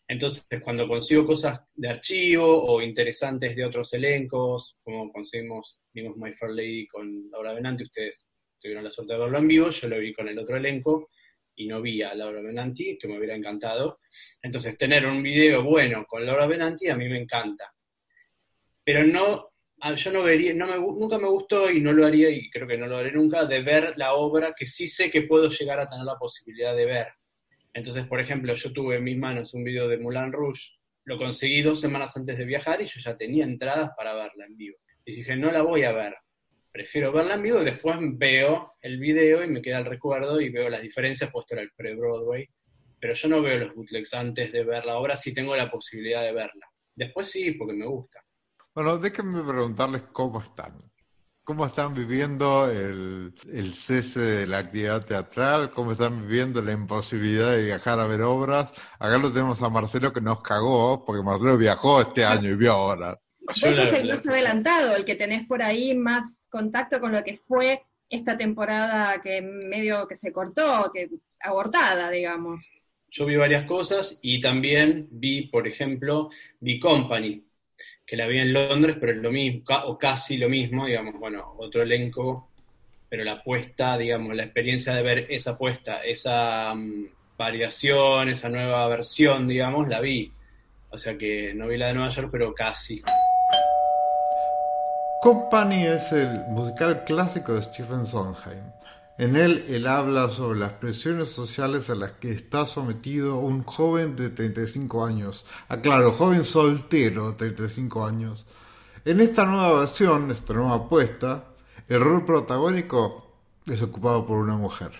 [0.07, 6.33] Entonces, cuando consigo cosas de archivo o interesantes de otros elencos, como conseguimos, vimos My
[6.35, 8.27] Fair Lady con Laura Benanti, ustedes
[8.61, 11.11] tuvieron la suerte de verlo en vivo, yo lo vi con el otro elenco
[11.57, 14.01] y no vi a Laura Benanti, que me hubiera encantado.
[14.43, 17.73] Entonces, tener un video bueno con Laura Benanti a mí me encanta.
[18.85, 19.54] Pero no,
[19.97, 22.97] yo no vería, nunca me gustó y no lo haría, y creo que no lo
[22.97, 26.17] haré nunca, de ver la obra que sí sé que puedo llegar a tener la
[26.17, 27.09] posibilidad de ver.
[27.75, 30.71] Entonces, por ejemplo, yo tuve en mis manos un video de Moulin Rouge,
[31.05, 34.57] lo conseguí dos semanas antes de viajar y yo ya tenía entradas para verla en
[34.57, 34.79] vivo.
[35.05, 36.15] Y dije, no la voy a ver,
[36.73, 40.49] prefiero verla en vivo y después veo el video y me queda el recuerdo y
[40.49, 42.49] veo las diferencias, puesto era el pre-Broadway.
[42.99, 46.23] Pero yo no veo los bootlegs antes de ver la obra si tengo la posibilidad
[46.23, 46.67] de verla.
[46.95, 48.24] Después sí, porque me gusta.
[48.75, 50.75] Bueno, déjenme preguntarles cómo están.
[51.45, 55.73] ¿Cómo están viviendo el, el cese de la actividad teatral?
[55.73, 58.73] ¿Cómo están viviendo la imposibilidad de viajar a ver obras?
[58.99, 62.77] Acá lo tenemos a Marcelo que nos cagó, porque Marcelo viajó este año y vio
[62.79, 63.19] obras.
[63.47, 67.23] La- sos el la- más adelantado, el que tenés por ahí más contacto con lo
[67.23, 71.11] que fue esta temporada que medio que se cortó, que
[71.41, 72.71] abortada, digamos.
[73.11, 77.44] Yo vi varias cosas y también vi, por ejemplo, The Company,
[78.07, 81.55] que la vi en Londres, pero es lo mismo, o casi lo mismo, digamos, bueno,
[81.59, 82.49] otro elenco,
[83.09, 87.07] pero la apuesta, digamos, la experiencia de ver esa apuesta, esa mm,
[87.39, 90.33] variación, esa nueva versión, digamos, la vi.
[90.91, 93.03] O sea que no vi la de Nueva York, pero casi.
[95.23, 98.63] Company es el musical clásico de Stephen Sondheim.
[99.17, 104.17] En él, él habla sobre las presiones sociales a las que está sometido un joven
[104.17, 105.47] de 35 años.
[105.69, 108.45] Aclaro, joven soltero de 35 años.
[109.05, 111.45] En esta nueva versión, esta nueva apuesta,
[111.89, 114.91] el rol protagónico es ocupado por una mujer.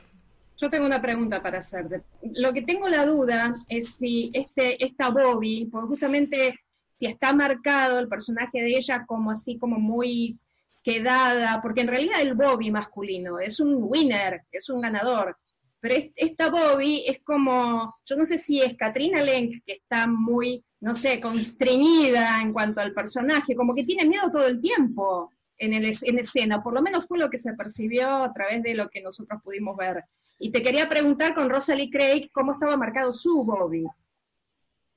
[0.59, 2.03] Yo tengo una pregunta para hacerte.
[2.23, 6.61] Lo que tengo la duda es si este, esta Bobby, porque justamente
[6.97, 10.39] si está marcado el personaje de ella como así como muy
[10.85, 15.37] quedada, porque en realidad el Bobby masculino es un winner, es un ganador,
[15.81, 20.07] pero es- esta Bobby es como, yo no sé si es Katrina Lenk que está
[20.07, 25.31] muy, no sé, constreñida en cuanto al personaje, como que tiene miedo todo el tiempo
[25.57, 28.75] en, el, en escena, por lo menos fue lo que se percibió a través de
[28.75, 30.05] lo que nosotros pudimos ver.
[30.39, 33.85] Y te quería preguntar con Rosalie Craig cómo estaba marcado su Bobby.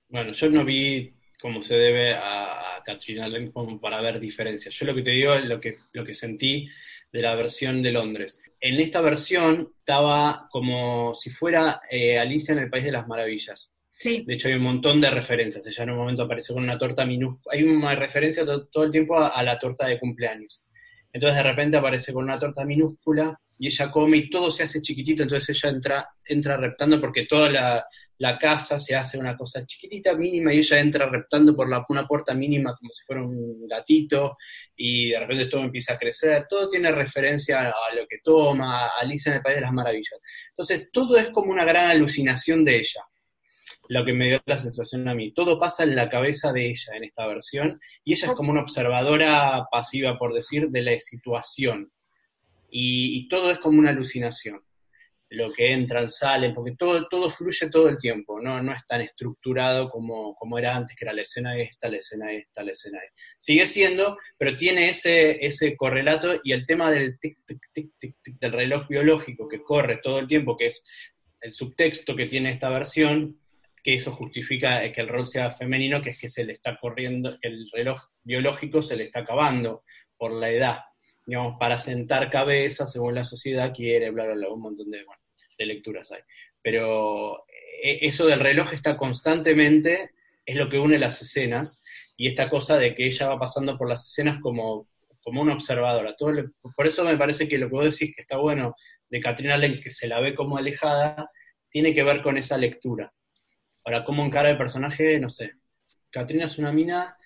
[0.10, 4.73] Bueno, yo no vi como se debe a, a Katrina como para ver diferencias.
[4.76, 6.67] Yo lo que te digo es lo que, lo que sentí
[7.12, 8.41] de la versión de Londres.
[8.60, 13.71] En esta versión estaba como si fuera eh, Alicia en el País de las Maravillas.
[13.91, 15.65] Sí, De hecho, hay un montón de referencias.
[15.65, 17.56] Ella en un momento apareció con una torta minúscula.
[17.56, 20.63] Hay una referencia to- todo el tiempo a, a la torta de cumpleaños.
[21.13, 24.82] Entonces, de repente aparece con una torta minúscula y ella come y todo se hace
[24.82, 25.24] chiquitito.
[25.24, 27.86] Entonces, ella entra, entra reptando porque toda la,
[28.20, 32.08] la casa se hace una cosa chiquitita, mínima, y ella entra reptando por la, una
[32.08, 34.38] puerta mínima como si fuera un gatito.
[34.76, 36.46] Y de repente todo empieza a crecer.
[36.50, 39.74] Todo tiene referencia a, a lo que toma, a Alicia en el País de las
[39.74, 40.20] Maravillas.
[40.50, 43.02] Entonces, todo es como una gran alucinación de ella
[43.89, 45.32] lo que me dio la sensación a mí.
[45.32, 48.62] Todo pasa en la cabeza de ella en esta versión y ella es como una
[48.62, 51.91] observadora pasiva, por decir, de la situación.
[52.70, 54.62] Y, y todo es como una alucinación.
[55.30, 59.02] Lo que entran, salen, porque todo, todo fluye todo el tiempo, no, no es tan
[59.02, 63.00] estructurado como, como era antes, que era la escena esta, la escena esta, la escena
[63.00, 63.22] esta.
[63.38, 68.16] Sigue siendo, pero tiene ese, ese correlato y el tema del tic, tic, tic, tic,
[68.24, 70.82] tic, del reloj biológico que corre todo el tiempo, que es
[71.42, 73.38] el subtexto que tiene esta versión,
[73.84, 77.38] que eso justifica que el rol sea femenino, que es que se le está corriendo,
[77.42, 79.84] que el reloj biológico se le está acabando
[80.18, 80.80] por la edad,
[81.28, 85.06] digamos, para sentar cabeza según la sociedad quiere, bla, bla, bla, un montón de,
[85.58, 86.22] de lecturas hay.
[86.63, 87.46] Pero
[87.84, 90.12] eh, eso del reloj está constantemente,
[90.46, 91.84] es lo que une las escenas,
[92.16, 94.90] y esta cosa de que ella va pasando por las escenas como,
[95.22, 96.16] como una observadora.
[96.16, 96.32] Todo
[96.76, 98.76] por eso me parece que lo que vos decís que está bueno
[99.10, 101.30] de Katrina Lenk, que se la ve como alejada,
[101.70, 103.13] tiene que ver con esa lectura.
[103.84, 105.52] Ahora, cómo encara el personaje, no sé.
[106.10, 107.18] Katrina es una mina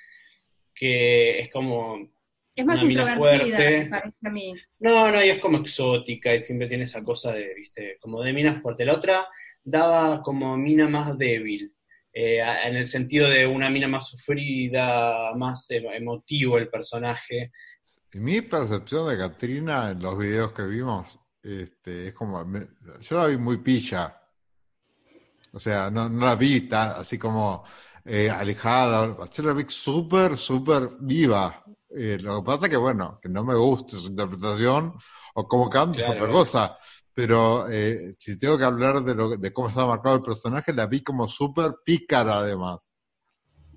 [0.76, 2.12] que es como.
[2.62, 3.80] Es más Una mina introvertida, fuerte.
[3.80, 4.54] me parece a mí.
[4.80, 8.34] No, no, y es como exótica y siempre tiene esa cosa de, viste, como de
[8.34, 8.86] mina fuerte.
[8.86, 9.28] La otra
[9.63, 11.74] daba como mina más débil,
[12.13, 17.52] eh, en el sentido de una mina más sufrida, más emo- emotivo el personaje.
[18.13, 22.67] Y mi percepción de Katrina en los videos que vimos, este, es como, me-
[23.02, 24.17] yo la vi muy pilla.
[25.54, 27.63] O sea, no, no la vi tan, así como
[28.06, 29.17] eh, alejada.
[29.32, 31.63] Yo la vi súper, súper viva.
[31.98, 34.94] Eh, lo que pasa que, bueno, que no me gusta su interpretación
[35.36, 36.24] o como canta es Claro.
[36.24, 36.78] otra cosa.
[37.14, 40.88] Pero eh, si tengo que hablar de, lo, de cómo está marcado el personaje, la
[40.88, 42.80] vi como súper pícara además.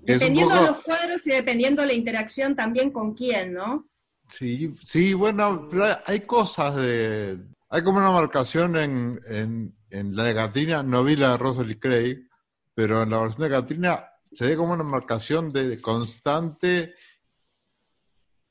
[0.05, 3.87] Es Dependiendo de los cuadros y dependiendo de la interacción también con quién, ¿no?
[4.29, 7.39] Sí, sí, bueno, pero hay- hay cosas de...
[7.69, 11.79] Hay como una marcación en, en, en la de Katrina, no vi la de Rosalie
[11.79, 12.27] Craig,
[12.73, 16.93] pero en la versión de Katrina se ve como una marcación de constante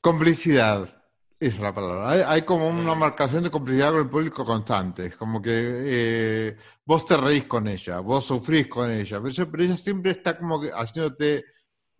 [0.05, 1.03] complicidad.
[1.39, 2.11] Esa es la palabra.
[2.11, 5.07] Hay, hay como una marcación de complicidad con el público constante.
[5.07, 9.47] Es como que eh, vos te reís con ella, vos sufrís con ella, pero ella,
[9.51, 11.43] pero ella siempre está como que haciéndote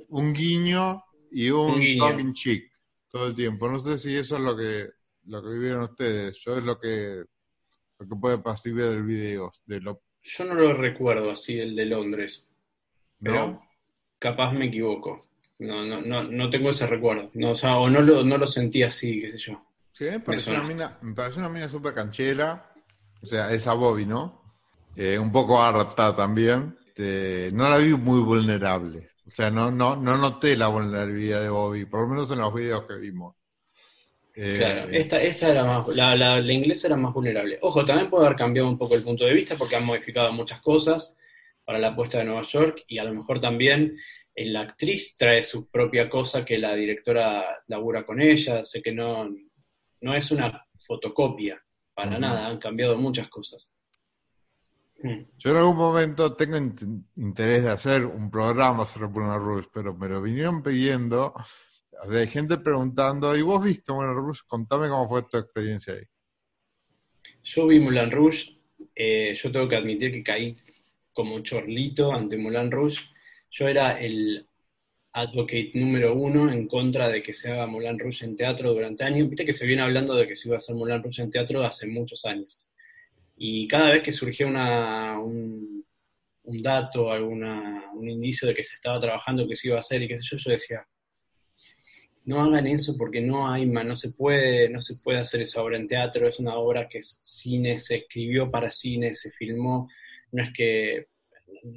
[0.10, 2.08] un guiño y un, Un guiño.
[2.08, 2.72] talking cheek
[3.10, 3.68] todo el tiempo.
[3.72, 4.88] No sé si eso es lo que,
[5.24, 6.38] lo que vivieron ustedes.
[6.46, 7.24] Yo es lo que,
[7.98, 9.50] lo que puede percibir del video.
[9.66, 12.48] De lo, Yo no lo recuerdo así, el de Londres,
[13.20, 13.70] pero ¿no?
[14.20, 15.26] capaz me equivoco.
[15.60, 17.32] No, no, no, no tengo ese recuerdo.
[17.34, 19.62] No, o sea, o no lo, no lo sentí así, qué sé yo.
[19.92, 22.72] Sí, me parece Me una mina, me parece una mina súper canchera.
[23.22, 24.42] O sea, esa Bobby, ¿no?
[24.96, 26.78] Eh, un poco harta también.
[26.88, 29.10] Este, no la vi muy vulnerable.
[29.28, 32.54] O sea, no, no, no noté la vulnerabilidad de Bobby, por lo menos en los
[32.54, 33.36] videos que vimos.
[34.36, 37.58] Eh, Claro, esta, esta era más, la, la, la inglesa era más vulnerable.
[37.62, 40.62] Ojo, también puede haber cambiado un poco el punto de vista porque han modificado muchas
[40.62, 41.16] cosas
[41.64, 43.98] para la apuesta de Nueva York y a lo mejor también
[44.36, 49.30] la actriz trae su propia cosa que la directora labura con ella, sé que no,
[50.02, 53.74] no es una fotocopia, para nada, han cambiado muchas cosas.
[55.02, 55.22] Mm.
[55.38, 59.94] Yo en algún momento tengo int- interés de hacer un programa sobre Moulin Rouge, pero
[59.96, 61.34] me lo vinieron pidiendo.
[62.04, 64.42] O sea, hay gente preguntando, ¿y vos viste Moulin Rouge?
[64.48, 66.04] Contame cómo fue tu experiencia ahí.
[67.44, 68.60] Yo vi Moulin Rouge,
[68.96, 70.52] eh, yo tengo que admitir que caí
[71.14, 73.00] como chorlito ante Moulin Rouge.
[73.58, 74.46] Yo era el
[75.14, 79.30] advocate número uno en contra de que se haga Moulin Rouge en teatro durante años.
[79.30, 81.64] Viste que se viene hablando de que se iba a hacer Moulin Rouge en teatro
[81.64, 82.58] hace muchos años.
[83.38, 85.86] Y cada vez que surgía una, un,
[86.44, 90.02] un dato, alguna, un indicio de que se estaba trabajando, que se iba a hacer
[90.02, 90.86] y qué sé yo, yo decía,
[92.26, 95.62] no hagan eso porque no hay ma- no se puede, no se puede hacer esa
[95.64, 99.88] obra en teatro, es una obra que es cine, se escribió para cine, se filmó,
[100.32, 101.08] no es que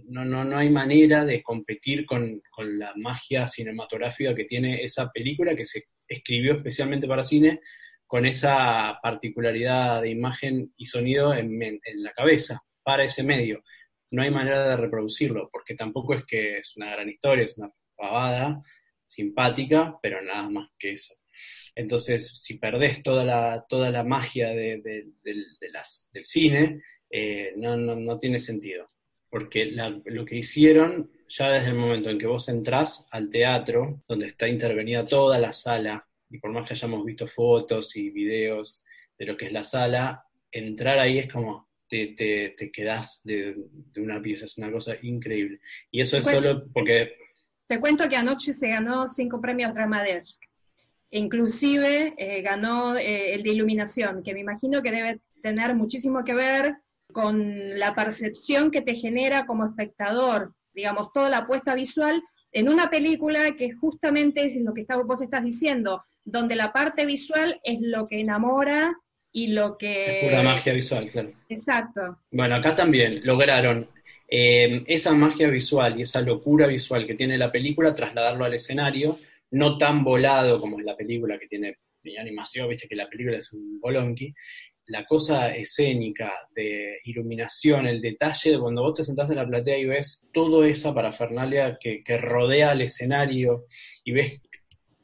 [0.09, 5.11] no, no, no hay manera de competir con, con la magia cinematográfica que tiene esa
[5.11, 7.61] película que se escribió especialmente para cine,
[8.07, 13.63] con esa particularidad de imagen y sonido en, la cabeza, para ese medio.
[14.11, 17.71] No hay manera de reproducirlo, porque tampoco es que es una gran historia, es una
[17.95, 18.63] pavada,
[19.07, 21.15] simpática, pero nada más que eso.
[21.75, 24.81] Entonces, si perdés toda la, toda la magia de,
[25.23, 28.91] del cine, eh, no, no, no tiene sentido.
[29.31, 34.03] Porque la- lo que hicieron, ya desde el momento en que vos entrás al teatro,
[34.09, 38.85] donde está intervenida toda la sala, y por más que hayamos visto fotos y videos
[39.19, 43.55] de lo que es la sala, entrar ahí es como te, te, te quedás de,
[43.93, 45.61] de una pieza, es una cosa increíble.
[45.91, 47.13] Y eso es solo porque
[47.67, 50.43] Te cuento que anoche se ganó cinco premios Dramadesk.
[51.11, 56.35] Inclusive eh, ganó eh, el de iluminación, que me imagino que debe tener muchísimo que
[56.35, 56.77] ver
[57.13, 62.89] con la percepción que te genera como espectador, digamos, toda la apuesta visual en una
[62.91, 67.79] película que justamente es lo que está- vos estás diciendo, donde la parte visual es
[67.81, 68.95] lo que enamora
[69.33, 70.21] y lo que...
[70.21, 71.33] es pura magia visual, claro.
[71.49, 72.19] Exacto.
[72.31, 73.89] Bueno, acá también lograron
[74.29, 79.19] eh, esa magia visual y esa locura visual que tiene la película, trasladarlo al escenario,
[79.51, 81.77] no tan volado como es la película que tiene
[82.19, 84.35] animación, viste que la película es un bolonqui.
[84.89, 89.79] La cosa escénica de iluminación, el detalle, de cuando vos te sentás en la platea
[89.79, 93.67] y ves toda esa parafernalia que, que rodea al escenario
[94.05, 94.41] y ves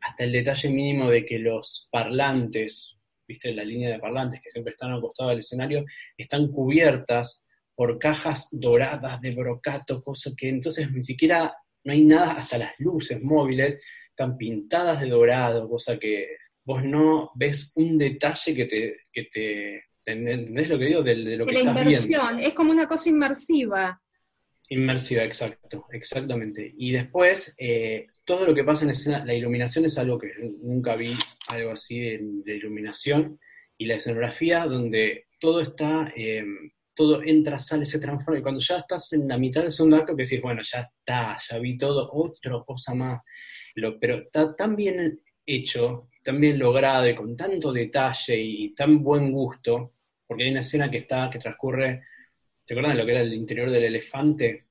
[0.00, 4.72] hasta el detalle mínimo de que los parlantes, viste la línea de parlantes que siempre
[4.72, 5.84] están al costado del escenario,
[6.16, 7.44] están cubiertas
[7.74, 12.72] por cajas doradas de brocato, cosa que entonces ni siquiera no hay nada, hasta las
[12.78, 16.26] luces móviles están pintadas de dorado, cosa que
[16.64, 21.02] vos no ves un detalle que te, que te ¿entendés lo que digo?
[21.02, 21.90] De, de lo que la estás viendo.
[21.90, 24.00] inversión es como una cosa inmersiva.
[24.68, 26.72] Inmersiva, exacto, exactamente.
[26.78, 30.96] Y después, eh, todo lo que pasa en escena, la iluminación es algo que nunca
[30.96, 31.14] vi,
[31.48, 33.38] algo así de, de iluminación,
[33.76, 36.44] y la escenografía donde todo está, eh,
[36.94, 40.16] todo entra, sale, se transforma, y cuando ya estás en la mitad del segundo acto
[40.16, 43.20] que decís, bueno, ya está, ya vi todo, otra cosa más,
[43.74, 49.02] Lo- pero está tan bien hecho, tan bien logrado y con tanto detalle y tan
[49.04, 49.92] buen gusto,
[50.26, 52.02] porque hay una escena que está, que transcurre
[52.66, 54.68] ¿Se acuerdan de lo que era el interior del elefante?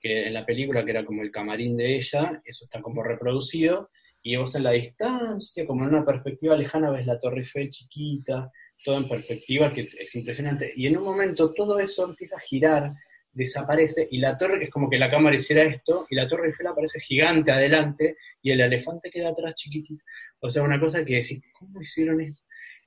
[0.00, 3.90] Que en la película, que era como el camarín de ella, eso está como reproducido,
[4.22, 8.50] y vos en la distancia, como en una perspectiva lejana, ves la Torre Eiffel chiquita,
[8.82, 10.72] todo en perspectiva, que es impresionante.
[10.74, 12.94] Y en un momento todo eso empieza a girar,
[13.32, 16.68] desaparece, y la torre, es como que la cámara hiciera esto, y la Torre Eiffel
[16.68, 20.02] aparece gigante adelante, y el elefante queda atrás chiquitito.
[20.40, 22.42] O sea, una cosa que decís, ¿cómo hicieron esto?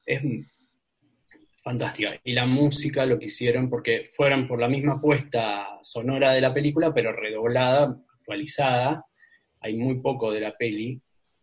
[0.06, 0.22] Es
[1.64, 2.20] fantástica.
[2.24, 6.54] Y la música lo que hicieron, porque fueron por la misma puesta sonora de la
[6.54, 9.06] película, pero redoblada, actualizada.
[9.62, 11.02] Hay muy poco de la peli,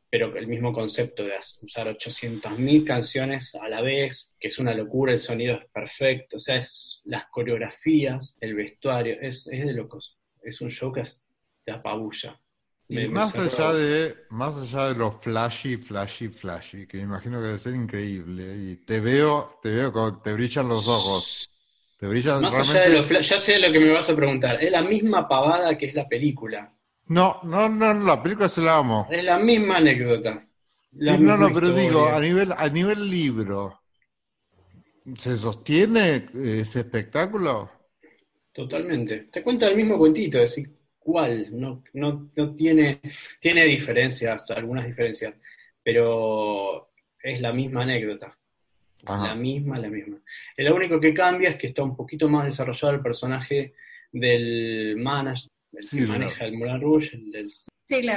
[0.08, 5.12] pero el mismo concepto de usar 800.000 canciones a la vez, que es una locura,
[5.12, 10.16] el sonido es perfecto, o sea, es las coreografías, el vestuario, es, es de locos.
[10.42, 11.02] Es un show que
[11.64, 12.40] te apabulla.
[12.88, 17.40] Y Me- más allá de, más allá de lo flashy, flashy, flashy, que me imagino
[17.40, 18.56] que debe ser increíble.
[18.56, 21.36] Y te veo, te veo, te brillan los ojos.
[21.98, 22.88] Te brillan Más allá realmente.
[22.88, 25.76] de lo fla- ya sé lo que me vas a preguntar, es la misma pavada
[25.76, 26.72] que es la película.
[27.16, 27.24] No,
[27.54, 29.02] no, no, no, la película se la amo.
[29.08, 30.46] Es la misma anécdota.
[30.98, 31.72] Sí, no, no, pero historia.
[31.72, 33.80] digo, a nivel, a nivel libro,
[35.18, 37.70] ¿se sostiene ese espectáculo?
[38.52, 39.28] Totalmente.
[39.30, 40.75] Te cuenta el mismo cuentito, es decir,
[41.06, 41.46] ¿cuál?
[41.52, 43.00] No, no, no tiene,
[43.40, 45.34] tiene diferencias, algunas diferencias,
[45.80, 46.90] pero
[47.22, 48.36] es la misma anécdota.
[49.04, 49.28] Ajá.
[49.28, 50.20] La misma, la misma.
[50.56, 53.74] Lo único que cambia es que está un poquito más desarrollado el personaje
[54.10, 57.52] del manager, el que maneja el Moulin Rouge, el del.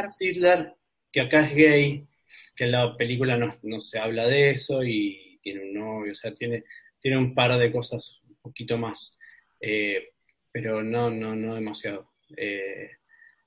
[0.09, 0.73] Sidler,
[1.11, 2.07] que acá es gay,
[2.55, 6.15] que en la película no, no se habla de eso y tiene un novio, o
[6.15, 6.63] sea, tiene,
[6.99, 9.15] tiene un par de cosas un poquito más,
[9.61, 10.09] eh,
[10.51, 12.09] pero no, no, no demasiado.
[12.35, 12.89] Eh,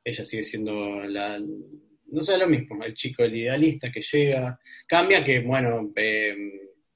[0.04, 5.24] ella sigue siendo la, no sé, lo mismo, el chico, el idealista que llega, cambia
[5.24, 6.34] que, bueno, eh,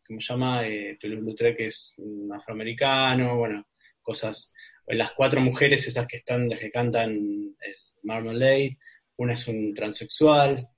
[0.07, 0.67] ¿cómo se llama?
[0.67, 3.67] Eh, Toulouse-Lautrec es un afroamericano, bueno,
[4.03, 4.53] cosas,
[4.87, 8.79] las cuatro mujeres esas que están, las que cantan el Marmalade,
[9.17, 10.69] una es un transexual,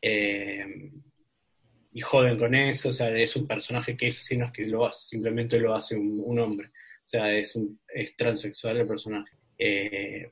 [0.00, 0.92] eh,
[1.92, 4.66] y joden con eso, o sea, es un personaje que es así, no es que
[4.66, 8.86] lo hace, simplemente lo hace un, un hombre, o sea, es, un, es transexual el
[8.86, 9.36] personaje.
[9.58, 10.30] Eh,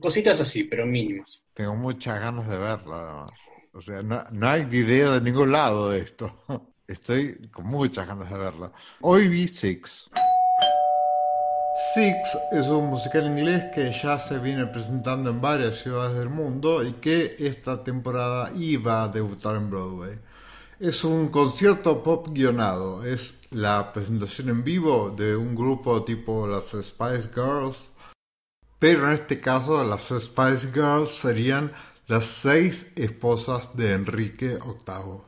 [0.00, 1.42] cositas así, pero mínimas.
[1.54, 3.32] Tengo muchas ganas de verla, además.
[3.72, 6.44] O sea, no, no hay video de ningún lado de esto.
[6.86, 8.72] Estoy con muchas ganas de verla.
[9.00, 10.10] Hoy vi Six.
[11.94, 16.84] Six es un musical inglés que ya se viene presentando en varias ciudades del mundo
[16.84, 20.18] y que esta temporada iba a debutar en Broadway.
[20.78, 26.76] Es un concierto pop guionado, es la presentación en vivo de un grupo tipo las
[26.80, 27.90] Spice Girls,
[28.84, 31.72] pero en este caso las Spice Girls serían
[32.06, 35.22] las seis esposas de Enrique VIII.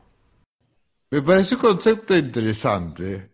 [1.09, 3.31] Me pareció un concepto interesante,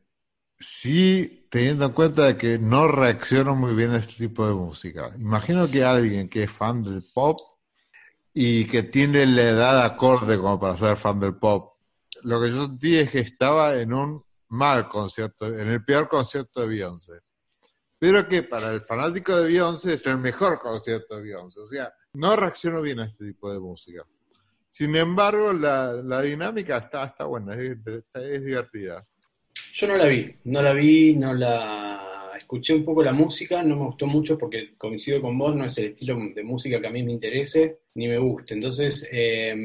[0.57, 5.13] sí teniendo en cuenta que no reacciono muy bien a este tipo de música.
[5.19, 7.41] Imagino que alguien que es fan del pop
[8.33, 11.73] y que tiene la edad acorde como para ser fan del pop,
[12.21, 16.61] lo que yo sentí es que estaba en un mal concierto, en el peor concierto
[16.61, 17.19] de Beyoncé.
[18.03, 21.61] Pero que para el fanático de Beyoncé es el mejor concierto de Beyoncé.
[21.61, 24.05] O sea, no reacciono bien a este tipo de música.
[24.69, 27.77] Sin embargo, la, la dinámica está, está buena, es,
[28.15, 29.07] es divertida.
[29.75, 33.77] Yo no la vi, no la vi, no la escuché un poco la música, no
[33.77, 36.91] me gustó mucho porque coincido con vos, no es el estilo de música que a
[36.91, 38.53] mí me interese ni me guste.
[38.53, 39.55] Entonces eh,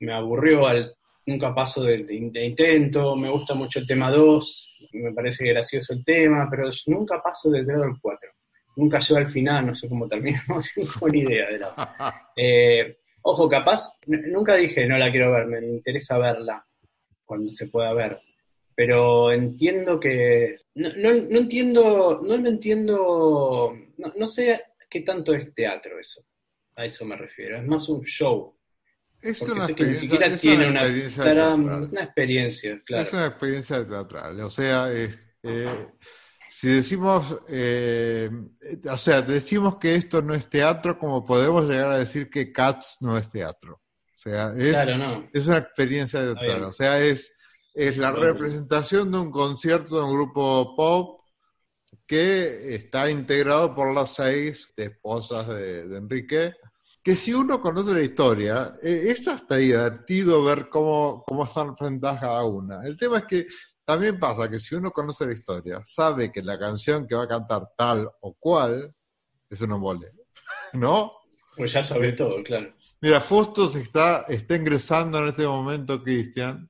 [0.00, 0.96] me aburrió al
[1.26, 6.04] nunca paso de, de, intento, me gusta mucho el tema 2, me parece gracioso el
[6.04, 8.30] tema, pero nunca paso del 3 al 4.
[8.76, 12.30] Nunca llego al final, no sé cómo termina, no tengo ni idea de la.
[12.36, 16.64] Eh, ojo, capaz, nunca dije no la quiero ver, me interesa verla
[17.24, 18.20] cuando se pueda ver
[18.74, 25.32] pero entiendo que no, no, no entiendo, no lo entiendo, no, no, sé qué tanto
[25.32, 26.22] es teatro eso,
[26.76, 28.56] a eso me refiero, es más un show.
[29.24, 31.24] Es Porque una sé que ni experiencia, siquiera es tiene una experiencia
[31.80, 33.02] es una experiencia, claro.
[33.02, 34.40] Es una experiencia teatral.
[34.40, 35.88] O sea, es, eh,
[36.50, 38.30] si decimos, eh,
[38.90, 42.98] o sea, decimos que esto no es teatro, como podemos llegar a decir que Cats
[43.00, 43.80] no es teatro.
[44.14, 45.28] O sea, es, Claro, no.
[45.32, 46.64] es una experiencia teatral.
[46.64, 47.32] O sea, es,
[47.72, 51.22] es la representación de un concierto de un grupo pop
[52.06, 56.52] que está integrado por las seis esposas de, de Enrique.
[57.04, 62.20] Que si uno conoce la historia, eh, es hasta divertido ver cómo, cómo están representadas
[62.20, 62.82] cada una.
[62.86, 63.46] El tema es que
[63.84, 67.28] también pasa que si uno conoce la historia, sabe que la canción que va a
[67.28, 68.94] cantar tal o cual
[69.50, 70.12] es un embole,
[70.72, 71.12] ¿no?
[71.56, 72.72] Pues ya sabes todo, claro.
[73.02, 76.68] Mira, justo se está, está ingresando en este momento Cristian.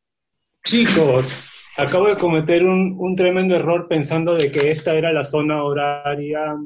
[0.64, 5.62] Chicos, acabo de cometer un, un tremendo error pensando de que esta era la zona
[5.62, 6.57] horaria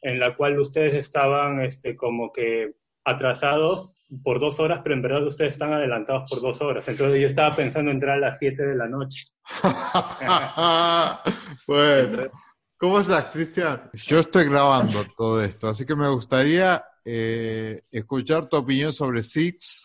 [0.00, 2.77] en la cual ustedes estaban este, como que
[3.08, 6.88] atrasados por dos horas, pero en verdad ustedes están adelantados por dos horas.
[6.88, 9.26] Entonces yo estaba pensando entrar a las 7 de la noche.
[11.66, 12.30] bueno,
[12.76, 13.90] ¿cómo estás, Cristian?
[13.92, 19.84] Yo estoy grabando todo esto, así que me gustaría eh, escuchar tu opinión sobre Six.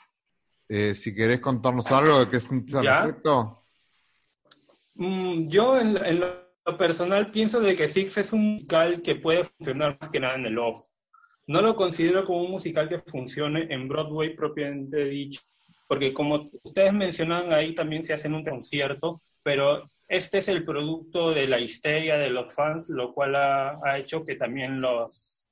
[0.70, 3.66] Eh, si querés contarnos algo de qué sentís al respecto.
[4.96, 9.46] Mm, yo en, en lo personal pienso de que Six es un musical que puede
[9.46, 10.86] funcionar más que nada en el off.
[11.48, 15.42] No lo considero como un musical que funcione en Broadway propiamente dicho,
[15.88, 21.32] porque como ustedes mencionan ahí también se hacen un concierto, pero este es el producto
[21.32, 25.50] de la histeria de los fans, lo cual ha, hecho que también los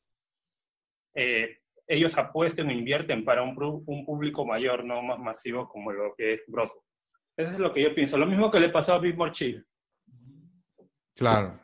[1.14, 6.36] eh, ellos apuesten o invierten para un, público mayor, no más masivo como lo que
[6.36, 6.80] es Broadway.
[7.36, 8.18] Eso es lo que yo pienso.
[8.18, 9.66] Lo mismo que le pasó a Big Chill.
[11.16, 11.60] Claro.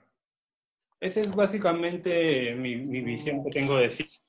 [1.00, 4.24] Esa es básicamente mi, mi visión que tengo de Six.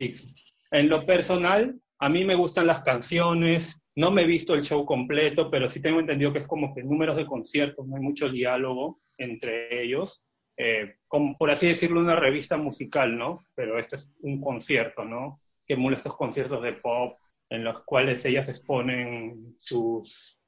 [0.71, 4.85] En lo personal, a mí me gustan las canciones, no me he visto el show
[4.85, 8.29] completo, pero sí tengo entendido que es como que números de conciertos, no hay mucho
[8.29, 10.25] diálogo entre ellos.
[10.57, 10.97] Eh,
[11.39, 13.45] por así decirlo, una revista musical, ¿no?
[13.55, 15.41] Pero este es un concierto, ¿no?
[15.67, 17.17] Que emula estos conciertos de pop
[17.51, 20.39] en los cuales ellas exponen sus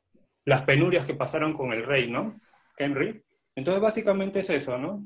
[0.45, 2.37] las penurias que pasaron con el rey, ¿no?
[2.79, 3.23] Henry.
[3.55, 5.05] Entonces, básicamente es eso, ¿no?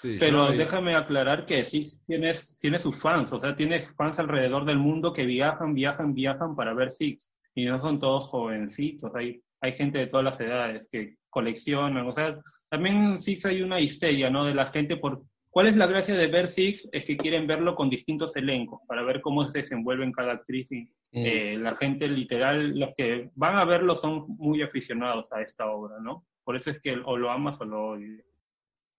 [0.00, 4.64] Sí, Pero déjame aclarar que sí tienes, tiene sus fans, o sea, tienes fans alrededor
[4.64, 7.32] del mundo que viajan, viajan, viajan para ver Six.
[7.54, 12.14] Y no son todos jovencitos, hay, hay gente de todas las edades que coleccionan, o
[12.14, 12.38] sea,
[12.68, 14.44] también en Six hay una histeria, ¿no?
[14.44, 15.22] De la gente por...
[15.52, 16.88] ¿Cuál es la gracia de ver Six?
[16.92, 20.70] Es que quieren verlo con distintos elencos, para ver cómo se desenvuelven cada actriz.
[20.72, 21.26] Y, Mm.
[21.26, 25.96] eh, la gente literal, los que van a verlo son muy aficionados a esta obra,
[26.00, 26.24] ¿no?
[26.44, 28.24] Por eso es que o lo amas o lo odias.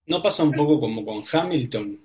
[0.07, 1.99] ¿No pasa un poco como con Hamilton?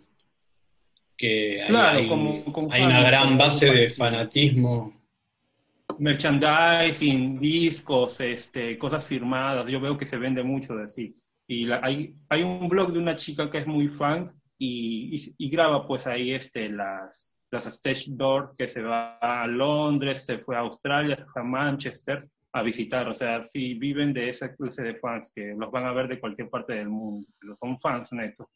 [1.16, 4.94] Que hay, Claro, hay- como hay una gran base de fanatismo.
[5.98, 9.68] merchandising, discos, este, cosas firmadas.
[9.68, 11.32] Yo veo que se vende mucho de Six.
[11.48, 14.26] Y la- hay, hay un blog de una chica que es muy fan
[14.58, 19.46] y, y- y graba pues ahí este, las, las stage door que se va a
[19.46, 22.28] Londres, se fue a Australia, se fue a Manchester
[22.62, 23.08] visitar.
[23.08, 26.20] O sea, sí viven de esa clase de fans que los van a ver de
[26.20, 27.26] cualquier parte del mundo.
[27.58, 28.46] Son fans netos.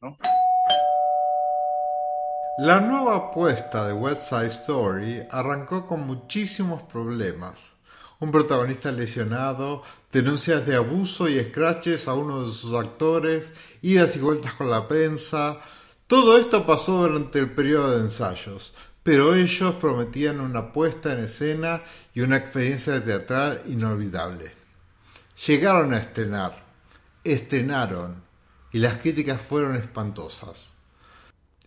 [2.58, 7.72] La nueva apuesta de West Side Story arrancó con muchísimos problemas.
[8.18, 9.82] Un protagonista lesionado,
[10.12, 14.86] denuncias de abuso y scratches a uno de sus actores, idas y vueltas con la
[14.88, 15.60] prensa.
[16.06, 21.82] Todo esto pasó durante el periodo de ensayos, pero ellos prometían una puesta en escena
[22.14, 24.52] y una experiencia teatral inolvidable.
[25.46, 26.62] Llegaron a estrenar,
[27.24, 28.22] estrenaron,
[28.72, 30.76] y las críticas fueron espantosas.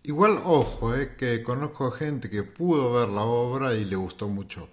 [0.04, 4.70] Igual, ojo, eh, que conozco gente que pudo ver la obra y le gustó mucho.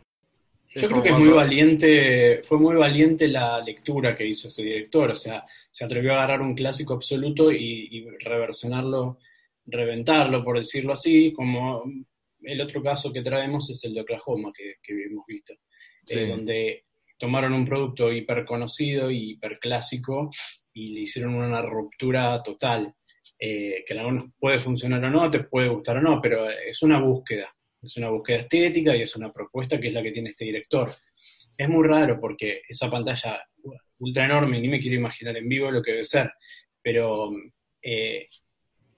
[0.73, 5.11] Yo creo que es muy valiente, fue muy valiente la lectura que hizo ese director,
[5.11, 9.19] o sea, se atrevió a agarrar un clásico absoluto y, y reversionarlo,
[9.67, 11.83] reventarlo, por decirlo así, como
[12.43, 15.55] el otro caso que traemos es el de Oklahoma, que, que hemos visto,
[16.07, 16.19] Sí.
[16.19, 16.85] eh, donde
[17.19, 20.31] tomaron un producto hiper conocido y hiper clásico
[20.73, 22.95] y le hicieron una ruptura total,
[23.39, 26.83] eh, que en algunos puede funcionar o no, te puede gustar o no, pero es
[26.83, 27.55] una búsqueda.
[27.83, 30.91] Es una búsqueda estética y es una propuesta que es la que tiene este director.
[31.57, 33.43] Es muy raro porque esa pantalla
[33.99, 36.31] ultra enorme, ni me quiero imaginar en vivo lo que debe ser,
[36.83, 37.31] pero
[37.83, 38.29] eh,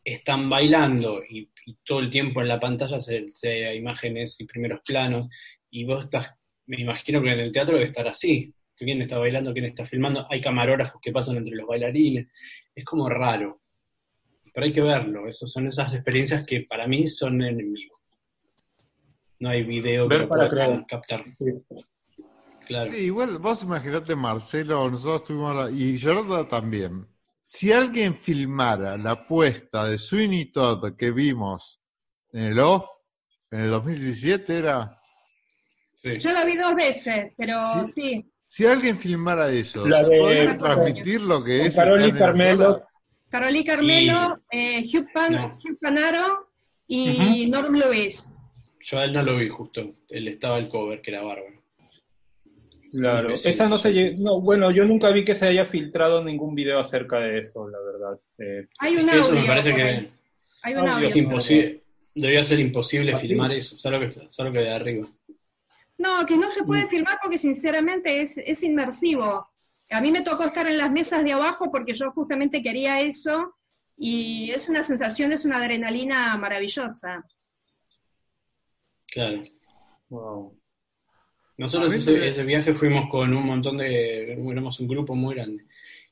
[0.05, 4.47] están bailando y, y todo el tiempo en la pantalla se, se hay imágenes y
[4.47, 5.29] primeros planos
[5.71, 6.31] y vos estás,
[6.67, 8.53] me imagino que en el teatro debe estar así.
[8.77, 9.53] ¿Quién está bailando?
[9.53, 10.27] ¿Quién está filmando?
[10.31, 12.27] Hay camarógrafos que pasan entre los bailarines.
[12.75, 13.61] Es como raro.
[14.53, 15.29] Pero hay que verlo.
[15.29, 17.95] Eso son esas experiencias que para mí son en vivo.
[19.39, 21.25] No hay video Ver que lo para captar.
[21.37, 21.45] Sí.
[22.67, 22.93] Claro.
[22.93, 27.07] Sí, igual vos imaginate, Marcelo, nosotros tuvimos la- y Gerarda también.
[27.43, 31.81] Si alguien filmara la puesta de Sweeney Todd que vimos
[32.33, 32.87] en el off,
[33.51, 34.99] en el 2017 era,
[35.97, 36.19] Sí.
[36.19, 37.93] Yo la vi dos veces, pero Sí.
[38.17, 38.33] sí.
[38.47, 42.11] si alguien filmara eso, La ¿se de- podría transmitir lo que es Carol y estar
[42.15, 42.83] en Carmelo.
[43.31, 45.59] Carolí Carmelo, eh, Hugh, Pan- No.
[45.65, 46.49] Hugh Panaro
[46.89, 48.33] y Norm Lewis.
[48.85, 49.95] Yo a él no lo vi justo.
[50.11, 51.62] Él estaba el cover, que era bárbaro.
[52.93, 56.23] Claro, Sí, esa no sí, se no, bueno, yo nunca vi que se haya filtrado
[56.23, 58.21] ningún video acerca de eso, la verdad.
[58.39, 59.41] Eh, Hay un que eso audio.
[59.41, 60.13] me parece que.
[60.63, 61.07] Hay un Audio, audio.
[61.07, 61.83] es imposible.
[62.15, 65.09] Debía ser imposible filmar eso, solo que, solo que de arriba.
[65.97, 69.45] No, que no se puede filmar porque sinceramente es, es inmersivo.
[69.91, 73.55] A mí me tocó estar en las mesas de abajo porque yo justamente quería eso
[73.97, 77.25] y es una sensación, es una adrenalina maravillosa.
[79.07, 79.43] Claro.
[80.09, 80.59] wow.
[81.63, 85.65] Nosotros ese, ese viaje fuimos con un montón de, éramos un grupo muy grande.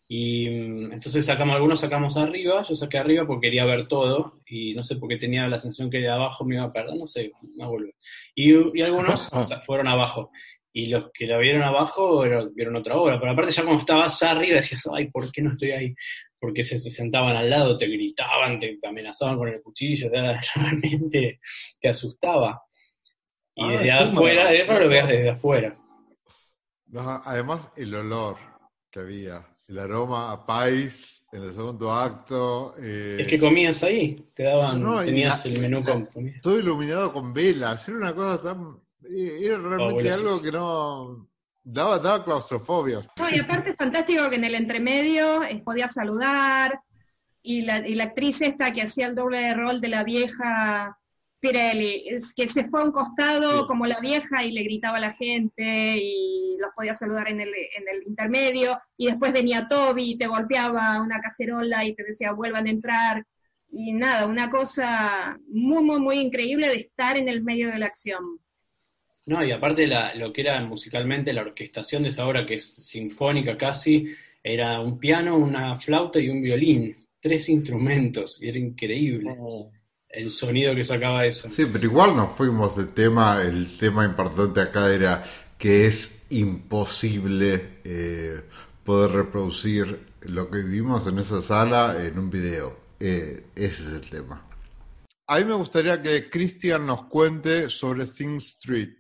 [0.09, 4.75] Y mm, entonces sacamos, algunos sacamos arriba, yo saqué arriba porque quería ver todo, y
[4.75, 7.07] no sé por qué tenía la sensación que de abajo me iba a perder, no
[7.07, 7.93] sé, me vuelvo.
[8.35, 10.31] Y, y algunos o sea, fueron abajo.
[10.73, 12.23] Y los que la vieron abajo
[12.55, 15.73] vieron otra obra, pero aparte ya cuando estabas arriba decías, ay, ¿por qué no estoy
[15.73, 15.95] ahí?
[16.39, 20.21] Porque se, se sentaban al lado, te gritaban, te amenazaban con el cuchillo, te-
[20.57, 21.41] realmente
[21.81, 22.63] te asustaba.
[23.55, 24.65] Y Ah, desde afuera, maravilla.
[24.65, 25.73] eso lo veas desde afuera.
[26.87, 28.37] No, además, el olor
[28.91, 32.75] que había, el aroma a país en el segundo acto.
[32.81, 36.41] eh, Es que comías ahí, te daban, No, tenías la- el menú la- con comida.
[36.43, 38.77] todo iluminado con velas, era una cosa tan...
[39.05, 40.15] eh, Era realmente Fabuloso.
[40.15, 41.27] algo que no...
[41.63, 43.01] Daba, daba claustrofobia.
[43.19, 46.81] No, y aparte es fantástico que en el entremedio eh, podía saludar,
[47.43, 50.99] y la, y la actriz esta que hacía el doble rol de la vieja
[51.41, 53.67] Pirelli, es que se fue a un costado Sí.
[53.67, 57.49] como la vieja y le gritaba a la gente y los podía saludar en el,
[57.49, 62.33] en el intermedio, y después venía Toby y te golpeaba una cacerola y te decía
[62.33, 63.25] vuelvan a entrar,
[63.71, 67.87] y nada, una cosa muy, muy, muy increíble de estar en el medio de la
[67.87, 68.23] acción.
[69.27, 72.67] No, y aparte la, lo que era musicalmente la orquestación de esa obra, que es
[72.89, 74.13] sinfónica casi,
[74.43, 79.37] era un piano, una flauta y un violín, tres instrumentos, y era increíble
[80.11, 81.51] el sonido que sacaba eso.
[81.51, 85.25] Sí, pero igual nos fuimos del tema, el tema importante acá era
[85.57, 88.43] que es imposible eh,
[88.85, 92.79] poder reproducir lo que vivimos en esa sala en un video.
[92.99, 94.47] Eh, ese es el tema.
[95.27, 98.97] A mí me gustaría que Christian nos cuente sobre Sing Street,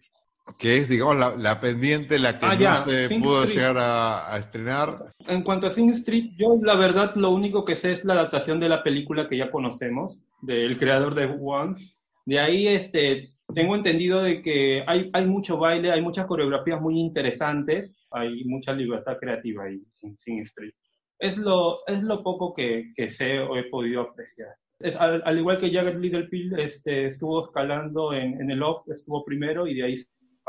[0.58, 3.56] que es, digamos, la, la pendiente, la que Ah, no se Sing pudo Street.
[3.58, 5.12] llegar a, a estrenar.
[5.28, 8.60] En cuanto a Sing Street, yo la verdad lo único que sé es la adaptación
[8.60, 11.94] de la película que ya conocemos, del creador de Once.
[12.26, 16.98] De ahí este, tengo entendido de que hay, hay mucho baile, hay muchas coreografías muy
[17.00, 20.72] interesantes, hay mucha libertad creativa ahí en Sing Street.
[21.18, 24.48] Es lo, es lo poco que, que sé o he podido apreciar.
[24.78, 28.88] Es, al, al igual que Jagged Little Pill este, estuvo escalando en, en el off,
[28.88, 29.94] estuvo primero y de ahí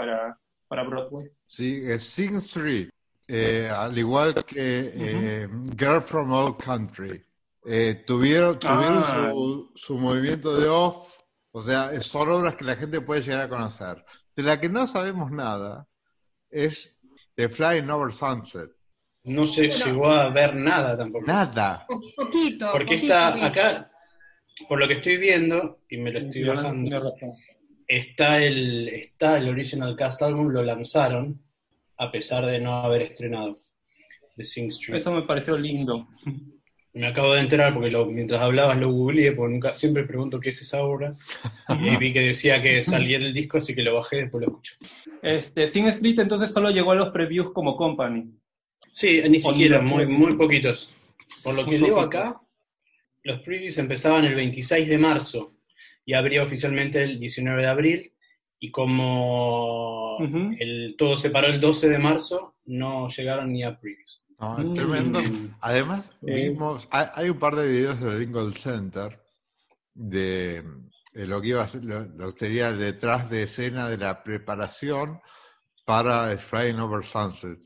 [0.01, 0.37] para,
[0.67, 1.29] para Broadway.
[1.45, 2.89] Sí, es Sing Street,
[3.27, 5.47] eh, al igual que eh,
[5.77, 7.23] Girl from Old Country.
[7.65, 9.29] Eh, tuvieron tuvieron Ah.
[9.31, 11.15] su, su movimiento de off,
[11.51, 14.03] o sea, son obras que la gente puede llegar a conocer.
[14.35, 15.87] De la que no sabemos nada
[16.49, 16.97] es
[17.35, 18.71] The Flying Over Sunset.
[19.23, 21.25] No se llegó a ver nada tampoco.
[21.27, 21.85] Nada.
[21.87, 22.71] Po- Poquito.
[22.71, 23.45] Porque poquito, está poquito.
[23.47, 23.91] acá,
[24.67, 27.13] por lo que estoy viendo, y me lo estoy bajando.
[27.97, 31.41] Está el, está el Original Cast Album, lo lanzaron,
[31.97, 33.55] a pesar de no haber estrenado
[34.35, 34.95] The Sing Street.
[34.97, 36.07] Eso me pareció lindo.
[36.93, 40.49] Me acabo de enterar porque lo- mientras hablabas lo googleé, porque nunca, siempre pregunto qué
[40.49, 41.15] es esa obra.
[41.69, 44.47] Y vi que decía que salía el disco, así que lo bajé y después lo
[44.51, 44.73] escucho.
[45.21, 48.25] Este, Sing Street entonces solo llegó a los previews como company.
[48.93, 50.89] Sí, ni siquiera, ni muy, muy poquitos.
[51.43, 52.01] Por lo que Muy leo poquito.
[52.19, 52.41] acá,
[53.23, 55.53] los previews empezaban el 26 de marzo
[56.05, 58.13] y abría oficialmente el 19 de abril.
[58.59, 60.17] Y como
[60.59, 64.23] el, todo se paró el 12 de marzo, no llegaron ni a previews.
[64.39, 64.73] No, es Mm.
[64.75, 65.19] tremendo.
[65.61, 66.49] Además, Eh.
[66.49, 69.19] vimos, hay, hay un par de videos de Lincoln Center
[69.93, 70.63] de,
[71.13, 74.23] de lo que iba a ser, lo, lo que sería detrás de escena de la
[74.23, 75.19] preparación
[75.85, 77.59] para el Flying Over Sunset.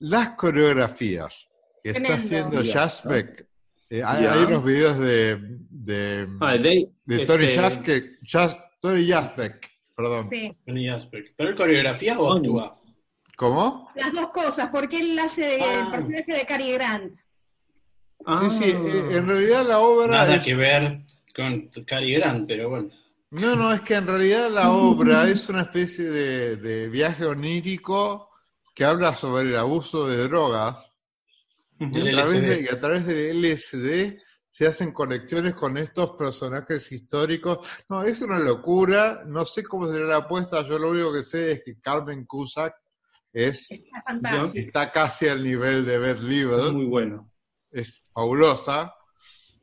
[0.00, 1.48] Las coreografías
[1.82, 2.26] que está Tremendo.
[2.26, 2.72] haciendo Ya.
[2.74, 3.46] Jasbeck,
[3.90, 5.36] eh, hay, unos videos de,
[5.70, 10.28] de, Ah, de, de Tony este, Jasbeck, Jas- Tony Jasbeck, perdón.
[10.30, 10.52] Sí.
[10.66, 11.34] Tony Aspect.
[11.36, 12.78] ¿Pero el coreografía o actúa?
[13.36, 13.90] ¿Cómo?
[13.94, 15.82] Las dos cosas, porque él hace de- Ah.
[15.84, 17.14] el personaje de Cary Grant.
[18.26, 21.00] ah, Sí, sí, eh, en realidad la obra Nada es- que ver
[21.34, 22.90] con Cary Grant, pero bueno.
[23.30, 28.28] No, no, es que en realidad la obra es una especie de, de viaje onírico
[28.74, 30.87] que habla sobre el abuso de drogas
[31.78, 32.60] y a, través de, LSD.
[32.64, 34.18] y a través del LSD
[34.50, 37.66] se hacen conexiones con estos personajes históricos.
[37.88, 41.52] No, es una locura, no sé cómo será la apuesta, yo lo único que sé
[41.52, 42.74] es que Carmen Cusack
[43.32, 44.52] es, Está fantástico.
[44.54, 47.30] está casi al nivel de Beth Es Leavel, muy bueno.
[47.70, 48.94] es fabulosa.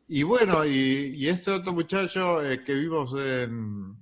[0.08, 3.98] Y bueno, y, y este otro muchacho eh, que vimos en,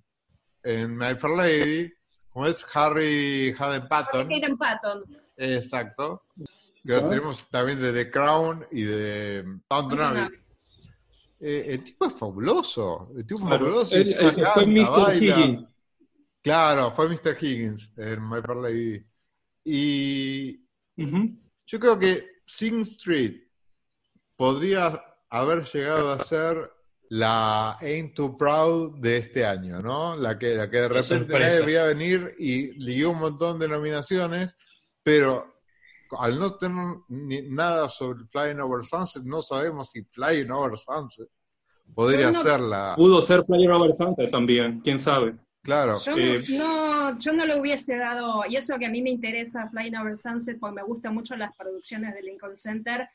[0.64, 1.94] en My Fair Lady,
[2.30, 5.04] como es Harry Haden Patton, Hayden Patton.
[5.38, 6.24] exacto,
[6.86, 10.40] que lo tenemos también de The Crown y de Downton Downton Abbey.
[11.40, 13.96] Eh, el tipo es fabuloso, el tipo es Claro, fabuloso.
[13.96, 14.90] el- el fue Mr.
[14.92, 15.40] baila.
[15.40, 15.76] Higgins.
[16.42, 17.38] Claro, fue Mr.
[17.42, 19.06] Higgins en My Fair Lady.
[19.66, 20.58] Y
[21.66, 23.42] yo creo que Sing Street
[24.36, 26.72] podría haber llegado a ser
[27.10, 30.16] la Ain't Too Proud de este año, ¿no?
[30.16, 34.56] La que, la que de repente nadie veía venir y liguió un montón de nominaciones,
[35.04, 35.53] pero
[36.20, 41.28] al no tener ni- nada sobre Flying Over Sunset, no sabemos si Flying Over Sunset
[41.94, 42.94] podría Bueno, ser la...
[42.96, 45.36] Pudo ser Player Over Sunset también, quién sabe.
[45.62, 49.10] Claro, Yo Eh, no, yo no le hubiese dado, y eso que a mí me
[49.12, 53.08] interesa Flying Over Sunset, porque me gustan mucho las producciones de Lincoln Center,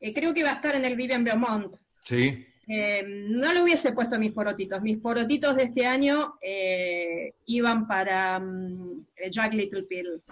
[0.00, 1.76] eh, creo que va a estar en el Vivian Beaumont.
[2.04, 2.44] sí.
[2.70, 4.82] Eh, no le hubiese puesto mis porotitos.
[4.82, 10.22] Mis porotitos de este año eh, iban para mm, Jack Little Pill.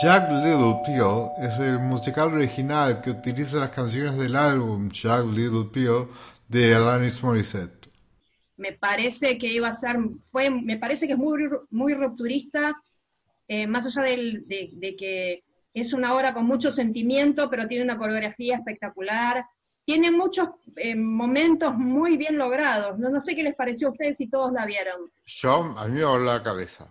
[0.00, 5.66] Jack Little Pill es el musical original que utiliza las canciones del álbum Jack Little
[5.72, 6.08] Pill
[6.48, 7.88] de Alanis Morissette.
[8.56, 9.96] Me parece que iba a ser,
[10.30, 12.80] fue, me parece que es muy, muy rupturista,
[13.48, 15.42] eh, más allá del- de, de que
[15.74, 19.44] es una obra con mucho sentimiento, pero tiene una coreografía espectacular.
[19.84, 22.98] Tiene muchos eh, momentos muy bien logrados.
[22.98, 25.10] No, no sé qué les pareció a ustedes si todos la vieron.
[25.26, 26.90] Yo, a mí me voló la cabeza.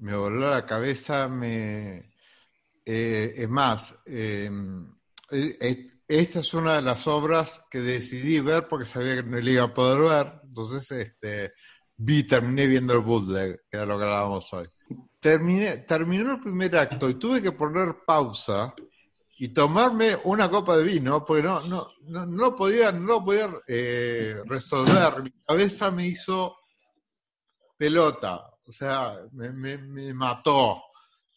[0.00, 2.12] Me voló la cabeza, me...
[2.84, 4.50] eh, es más, eh,
[5.30, 9.38] eh, eh, esta es una de las obras que decidí ver porque sabía que no
[9.40, 10.40] la iba a poder ver.
[10.44, 11.52] Entonces, este,
[11.96, 14.68] vi, terminé viendo el bootleg, que era lo que hablábamos hoy.
[15.20, 18.74] Terminé, terminó el primer acto y tuve que poner pausa
[19.38, 24.36] y tomarme una copa de vino porque no, no, no, no podía, no podía eh,
[24.46, 25.22] resolver.
[25.22, 26.54] Mi cabeza me hizo
[27.76, 30.82] pelota, o sea, me- me mató.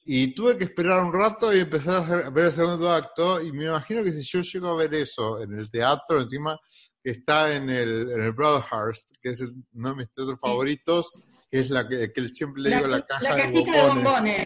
[0.09, 3.41] Y tuve que esperar un rato y empezar a hacer- a ver el segundo acto.
[3.41, 6.57] Y me imagino que si yo llego a ver eso en el teatro, encima
[7.03, 9.41] que está en el, en el Broadhurst, que es
[9.73, 11.09] uno de mis teatros favoritos,
[11.51, 14.45] que es la que, que siempre le digo la, caja la de bombones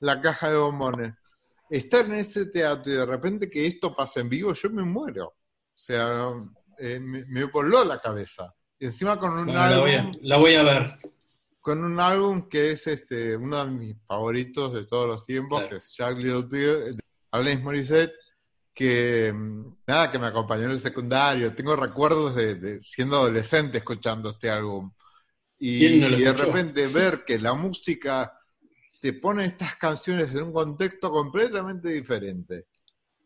[0.00, 1.14] la caja de bombones.
[1.70, 5.26] Estar en ese teatro y de repente que esto pase en vivo, yo me muero.
[5.28, 5.36] O
[5.72, 6.32] sea,
[6.78, 8.54] eh, me, me voló la cabeza.
[8.78, 10.98] Y encima con un Bueno, la, voy a, la voy a ver.
[11.68, 15.68] Con un álbum que es este uno de mis favoritos de todos los tiempos, Claro.
[15.68, 17.00] que es Jack Little Pill, de
[17.30, 18.14] Alanis Morissette,
[18.72, 21.54] que mm, nada, que me acompañó en el secundario.
[21.54, 24.90] Tengo recuerdos de, de siendo adolescente escuchando este álbum.
[25.58, 28.32] Y, ¿Quién no lo y de repente ver que la música
[29.02, 32.68] te pone estas canciones en un contexto completamente diferente.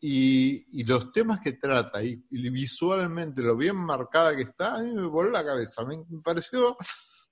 [0.01, 4.81] Y, y los temas que trata, y, y visualmente lo bien marcada que está, a
[4.81, 5.85] mí me voló la cabeza.
[5.85, 6.75] Me pareció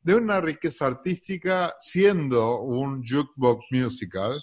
[0.03, 4.41] de una riqueza artística siendo un jukebox musical.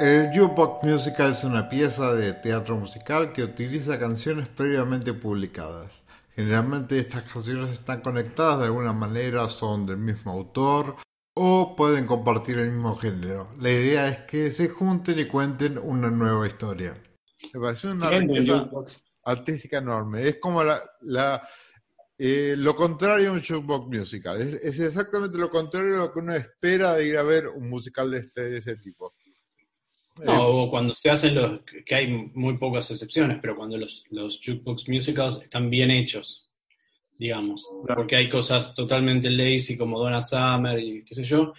[0.00, 6.04] El jukebox musical es una pieza de teatro musical que utiliza canciones previamente publicadas.
[6.34, 10.96] Generalmente estas canciones están conectadas de alguna manera, son del mismo autor
[11.34, 13.48] o pueden compartir el mismo género.
[13.58, 16.94] La idea es que se junten y cuenten una nueva historia.
[17.54, 18.68] Me pareció una riqueza
[19.24, 20.28] artística enorme.
[20.28, 21.42] Es como la, la,
[22.22, 24.40] eh, lo contrario a un jukebox musical.
[24.42, 27.68] Es, es exactamente lo contrario a lo que uno espera de ir a ver un
[27.70, 29.14] musical de este, de ese tipo.
[30.20, 34.04] Eh, No, o cuando se hacen los, que hay muy pocas excepciones, pero cuando los,
[34.10, 36.50] los jukebox musicals están bien hechos,
[37.18, 38.00] digamos, Claro.
[38.02, 41.52] porque hay cosas totalmente lazy como Donna Summer y qué sé yo,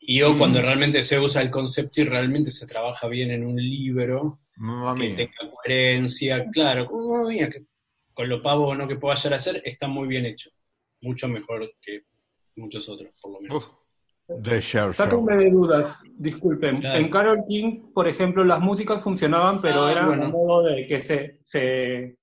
[0.00, 3.56] y o cuando realmente se usa el concepto y realmente se trabaja bien en un
[3.56, 5.14] libro, mamma que mía.
[5.16, 7.64] tenga coherencia, claro, como Mía, que
[8.14, 10.50] con lo pavo o no que pueda llegar a ser, está muy bien hecho,
[11.00, 12.02] mucho mejor que
[12.56, 13.56] muchos otros, por lo menos.
[13.56, 14.92] Uf, The Share Show.
[14.92, 16.80] Sáquenme de dudas, disculpen.
[16.80, 16.98] Claro.
[16.98, 20.26] En Carol King, por ejemplo, las músicas funcionaban, pero Ah, era bueno.
[20.26, 22.16] a modo de que se, se,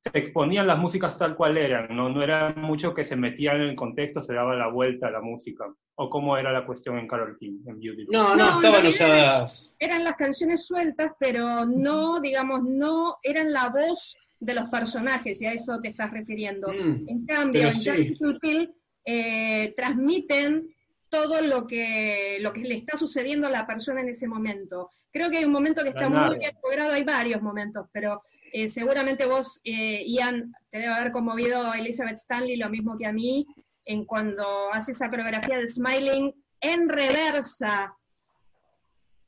[0.00, 2.08] se exponían las músicas tal cual eran, ¿no?
[2.08, 5.20] No era mucho que se metían en el contexto, se daba la vuelta a la
[5.20, 5.64] música.
[5.98, 8.06] ¿O cómo era la cuestión en Carol King, en Beauty?
[8.10, 9.70] No, no, No, estaban no, usadas.
[9.78, 15.46] Eran las canciones sueltas, pero no, digamos, no eran la voz de los personajes, y
[15.46, 16.68] a eso te estás refiriendo.
[16.68, 18.16] Mm, En cambio, en sí.
[18.40, 18.72] Pill,
[19.04, 20.68] eh, transmiten
[21.08, 24.90] todo lo que, lo que le está sucediendo a la persona en ese momento.
[25.12, 28.22] Creo que hay un momento que está muy bien logrado, hay varios momentos, pero
[28.52, 33.06] eh, seguramente vos, eh, Ian, te debe haber conmovido a Elizabeth Stanley lo mismo que
[33.06, 33.46] a mí,
[33.84, 37.94] en cuando hace esa coreografía de Smiling en reversa.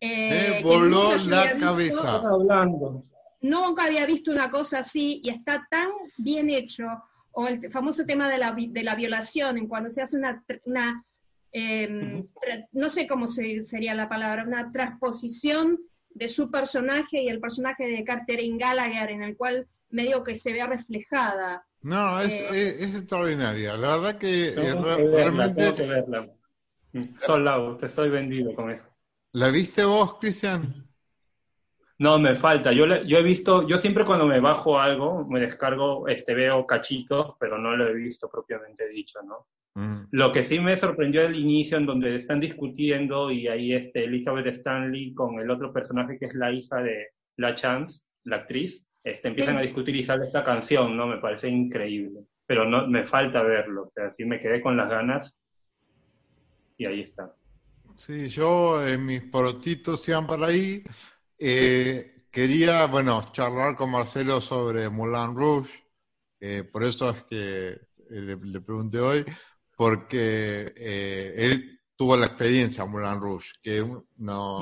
[0.00, 1.98] Eh, Me voló la cabeza.
[1.98, 3.02] Estás hablando.
[3.40, 6.84] Nunca había visto una cosa así y está tan bien hecho,
[7.32, 10.42] o el famoso tema de la, vi- de la violación, en cuando se hace una,
[10.44, 11.04] tr- una
[11.52, 12.26] em,
[12.72, 15.78] no sé cómo se- sería la palabra, una transposición
[16.10, 20.52] de su personaje y el personaje de Catherine Gallagher, en el cual medio que se
[20.52, 21.64] ve reflejada.
[21.82, 23.76] No, es, Eh, es, es extraordinaria.
[23.76, 25.62] La verdad que eh, Tengo re- que verla, realmente...
[25.62, 26.28] tengo que verla.
[26.92, 28.88] Mm, te estoy vendido con eso.
[29.32, 30.87] ¿La viste vos, Cristian?
[31.98, 32.72] No, me falta.
[32.72, 36.64] Yo, le- yo he visto, yo siempre cuando me bajo algo, me descargo, este, veo
[36.66, 39.46] cachitos, pero no lo he visto propiamente dicho, ¿no?
[39.74, 40.06] Mm.
[40.12, 44.46] Lo que sí me sorprendió el inicio en donde están discutiendo y ahí este Elizabeth
[44.46, 49.28] Stanley con el otro personaje que es la hija de La Chance, la actriz, este,
[49.28, 49.58] empiezan Sí.
[49.60, 51.06] a discutir y sale esta canción, ¿no?
[51.06, 52.20] Me parece increíble.
[52.46, 55.40] Pero no, me falta verlo, o sea, sí me quedé con las ganas
[56.76, 57.34] y ahí está.
[57.96, 60.82] Sí, yo en mis porotitos iban para ahí.
[61.38, 65.70] Eh, quería, bueno, charlar con Marcelo sobre Moulin Rouge.
[66.40, 67.78] Eh, por eso es que eh,
[68.10, 69.24] le, le pregunté hoy,
[69.76, 73.84] porque eh, él tuvo la experiencia en Moulin Rouge, que,
[74.16, 74.58] no,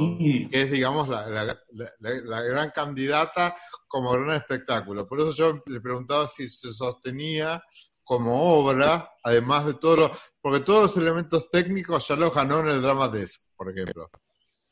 [0.50, 1.60] que es, digamos, la, la- la-
[2.00, 3.56] la- la gran candidata
[3.88, 5.06] como gran espectáculo.
[5.06, 7.62] Por eso yo le preguntaba si se sostenía
[8.04, 12.68] como obra, además de todo lo, porque todos los elementos técnicos ya los ganó en
[12.68, 14.10] el Drama Desk, por ejemplo,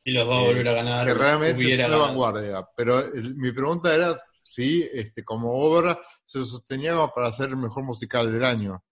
[0.05, 1.07] Y los va a Eh, volver a ganar.
[1.07, 2.03] que realmente es una ganado.
[2.09, 2.69] vanguardia.
[2.77, 7.85] Pero el- mi pregunta era si este, como obra se sostenía para ser el mejor
[7.85, 8.83] musical del año.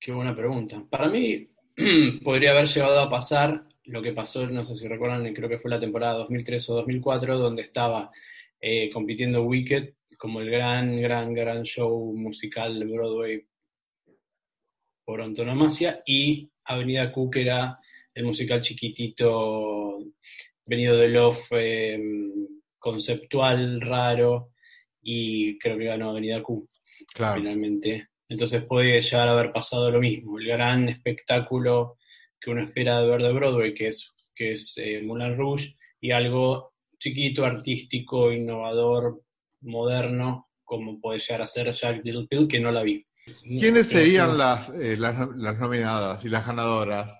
[0.00, 0.84] Qué buena pregunta.
[0.90, 1.48] Para mí
[2.24, 5.70] podría haber llegado a pasar lo que pasó, no sé si recuerdan, creo que fue
[5.70, 8.10] la temporada 2003 o 2004, donde estaba
[8.60, 13.46] eh, compitiendo Wicked como el gran, gran, gran show musical de Broadway
[15.04, 17.78] por antonomasia, y Avenida Q, que era
[18.14, 19.98] el musical chiquitito,
[20.64, 22.00] venido de Love, eh,
[22.78, 24.50] conceptual, raro,
[25.02, 26.68] y creo que ganó Avenida Q
[27.14, 27.40] Claro.
[27.40, 28.08] finalmente.
[28.28, 31.98] Entonces puede llegar a haber pasado lo mismo, el gran espectáculo
[32.40, 36.10] que uno espera de ver de Broadway, que es, que es eh, Moulin Rouge, y
[36.10, 39.22] algo chiquito, artístico, innovador,
[39.60, 43.04] moderno, como puede llegar a ser Jack Little Pill, que no la vi.
[43.42, 47.14] ¿Quiénes serían las, eh, las, las nominadas y las ganadoras?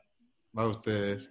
[0.56, 1.28] Va ustedes.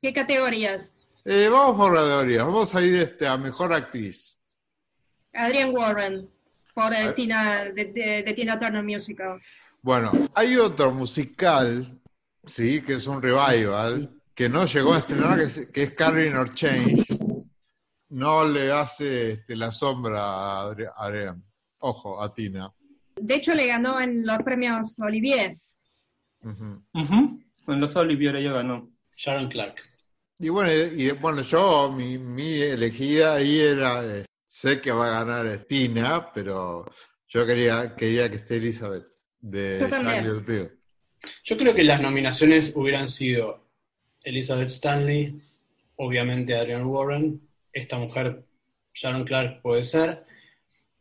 [0.00, 0.94] ¿Qué categorías?
[1.24, 2.44] Eh, vamos por categorías.
[2.44, 4.38] Vamos a ir este, a mejor actriz.
[5.32, 6.28] Adrienne Warren,
[6.74, 7.14] por eh, Ah.
[7.14, 9.40] Tina, de, de- de Tina Turner Musical.
[9.80, 11.98] Bueno, hay otro musical,
[12.44, 16.36] sí, que es un revival, que no llegó a estrenar, que es, que es Carrying
[16.36, 17.04] or Change.
[18.10, 21.42] No le hace este, la sombra a Adrián.
[21.78, 22.72] Ojo, a Tina.
[23.16, 25.58] De hecho, le ganó en los premios Olivier.
[26.42, 26.82] Ujú.
[26.94, 27.42] Ujú.
[27.68, 28.90] En los Olivier ella ganó.
[29.16, 29.76] Sharon Clark.
[30.38, 35.24] Y bueno, y, bueno, yo, mi, mi elegida ahí era, eh, sé que va a
[35.24, 36.84] ganar Tina, pero
[37.28, 39.06] yo quería, quería que esté Elizabeth
[39.40, 40.70] de Little Pill.
[41.44, 43.64] Yo creo que las nominaciones hubieran sido
[44.22, 45.40] Elizabeth Stanley,
[45.96, 47.40] obviamente Adrienne Warren,
[47.72, 48.44] esta mujer
[48.94, 50.24] Sharon Clark puede ser,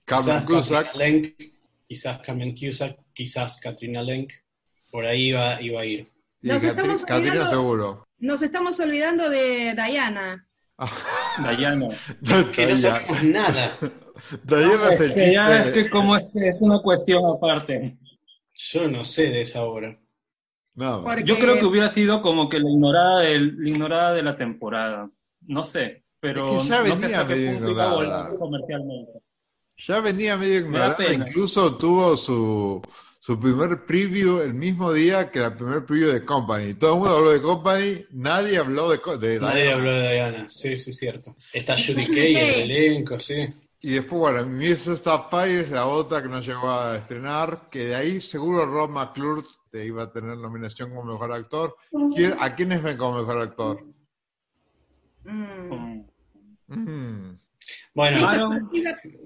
[0.05, 1.35] Cameron quizás Cusack, Lenk,
[1.91, 4.31] quizás Cameron Cusack, quizás Katrina Lenk,
[4.89, 6.07] por ahí iba, iba a ir.
[6.41, 8.07] y Nos estamos Catrina olvidando- seguro.
[8.19, 10.47] Nos estamos olvidando de Diana.
[11.57, 11.89] Diana.
[12.21, 13.71] No, Que no sabemos nada.
[14.43, 16.23] Diana es el Es que ya es que como es,
[16.61, 17.97] una cuestión aparte.
[18.55, 19.99] Yo no sé de esa obra.
[20.75, 24.23] No, Porque- Yo creo que hubiera sido como que la ignorada, del, la ignorada de
[24.23, 25.09] la temporada.
[25.41, 29.11] No sé, pero Es que ya no sé hasta qué punto iba a comercialmente.
[29.77, 32.81] Ya venía medio da ignorada, incluso tuvo su,
[33.19, 36.75] su primer preview el mismo día que la primer preview de Company.
[36.75, 39.77] Todo el mundo habló de Company, nadie habló de, de Nadie Diana.
[39.77, 41.35] habló de Diana, sí, sí, cierto.
[41.51, 42.61] Está Judy Kay, Kay.
[42.61, 43.35] el elenco, sí.
[43.83, 47.95] Y después, bueno, Miss Starfire es la otra que no llegó a estrenar, que de
[47.95, 49.41] ahí seguro Rob McClure
[49.71, 51.75] te iba a tener nominación como mejor actor.
[52.15, 53.83] ¿Quién- ¿A quiénes ven como mejor actor?
[55.23, 56.03] Mm.
[56.67, 57.39] Mm.
[57.93, 58.17] Bueno,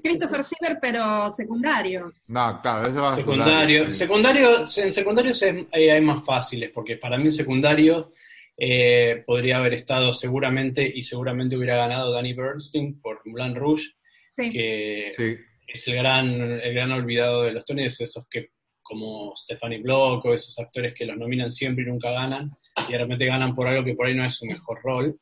[0.03, 2.11] Christopher Siever, pero secundario.
[2.27, 3.91] No, claro, ese va a secundario.
[3.91, 3.97] sí.
[3.97, 8.11] Secundario, en secundarios es- hay, hay más fáciles, porque para mí en secundario
[8.57, 13.83] eh, podría haber estado seguramente, y seguramente hubiera ganado Danny Bernstein por Moulin Rouge,
[14.31, 14.49] Sí.
[14.49, 15.35] que Sí.
[15.67, 16.25] es el gran,
[16.61, 18.49] el gran olvidado de los Tonys, esos que
[18.81, 22.51] como Stephanie Block o esos actores que los nominan siempre y nunca ganan,
[22.87, 25.19] y de repente ganan por algo que por ahí no es su mejor rol,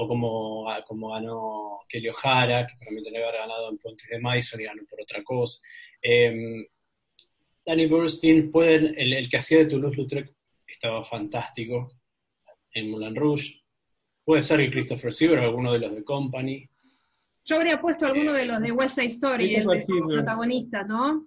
[0.00, 4.08] o como, como ganó Kelly O'Hara, que para mí tenía que haber ganado en Puentes
[4.08, 5.58] de Madison y ganó por otra cosa.
[6.00, 6.66] Eh,
[7.66, 10.32] Danny Burstein, pueden, el, el que hacía de Toulouse-Lautrec
[10.68, 11.88] estaba fantástico
[12.72, 13.60] en Moulin Rouge.
[14.24, 16.68] Puede ser que Christopher Siever o alguno de los de Company.
[17.44, 20.18] Yo habría puesto alguno de los de West Side Story, el de Siever.
[20.18, 21.26] protagonistas, ¿no?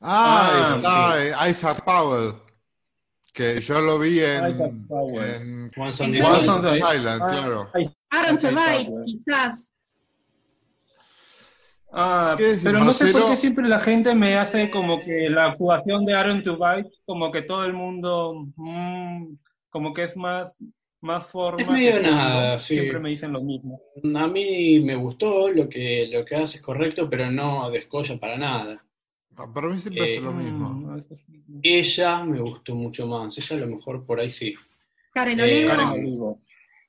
[0.00, 2.32] Ah, Ah, está eh, Isaac Powell,
[3.34, 6.62] que yo lo vi en, en Once on Island.
[6.62, 7.70] the Ah, Island, claro.
[8.10, 9.04] Aaron Powell.
[9.04, 9.72] quizás.
[11.92, 15.28] Ah, ¿Qué decir, pero no sé por qué siempre la gente me hace como que
[15.30, 19.34] la actuación de Aaron Tveit, como que todo el mundo, mm,
[19.70, 20.58] como que es más,
[21.00, 21.60] más forma.
[21.62, 22.74] Es medio nada, sí.
[22.74, 23.80] Siempre me dicen lo mismo.
[24.16, 28.38] A mí me gustó, lo que, lo que hace es correcto, pero no descolla para
[28.38, 28.83] nada.
[29.36, 30.70] Para mí siempre Eh, es lo mismo.
[30.70, 31.00] Mm,
[31.62, 34.54] Ella me gustó mucho más, ella a lo mejor por ahí sí.
[35.12, 36.40] Karen Eh, Olivo.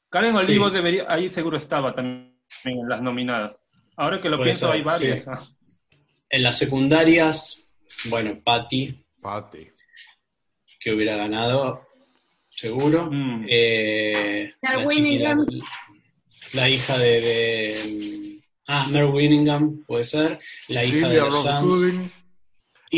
[0.09, 0.69] Karen Olivo.
[0.69, 0.75] Sí.
[0.75, 3.57] Debería, ahí seguro estaba también en las nominadas.
[3.97, 5.23] Ahora que lo pienso, hay varias.
[5.23, 5.29] sí.
[5.31, 5.39] ah.
[6.29, 7.63] En las secundarias,
[8.09, 9.67] bueno, Patty, Patty.
[10.79, 11.87] que hubiera ganado,
[12.49, 13.09] seguro.
[13.11, 13.45] Mm.
[13.47, 15.45] Eh, la, Winningham.
[15.45, 15.65] chiquita,
[16.53, 20.39] la hija de, de- Ah, Mary Winningham, puede ser.
[20.69, 21.59] La hija de Silvia.
[21.61, 22.11] Gooding.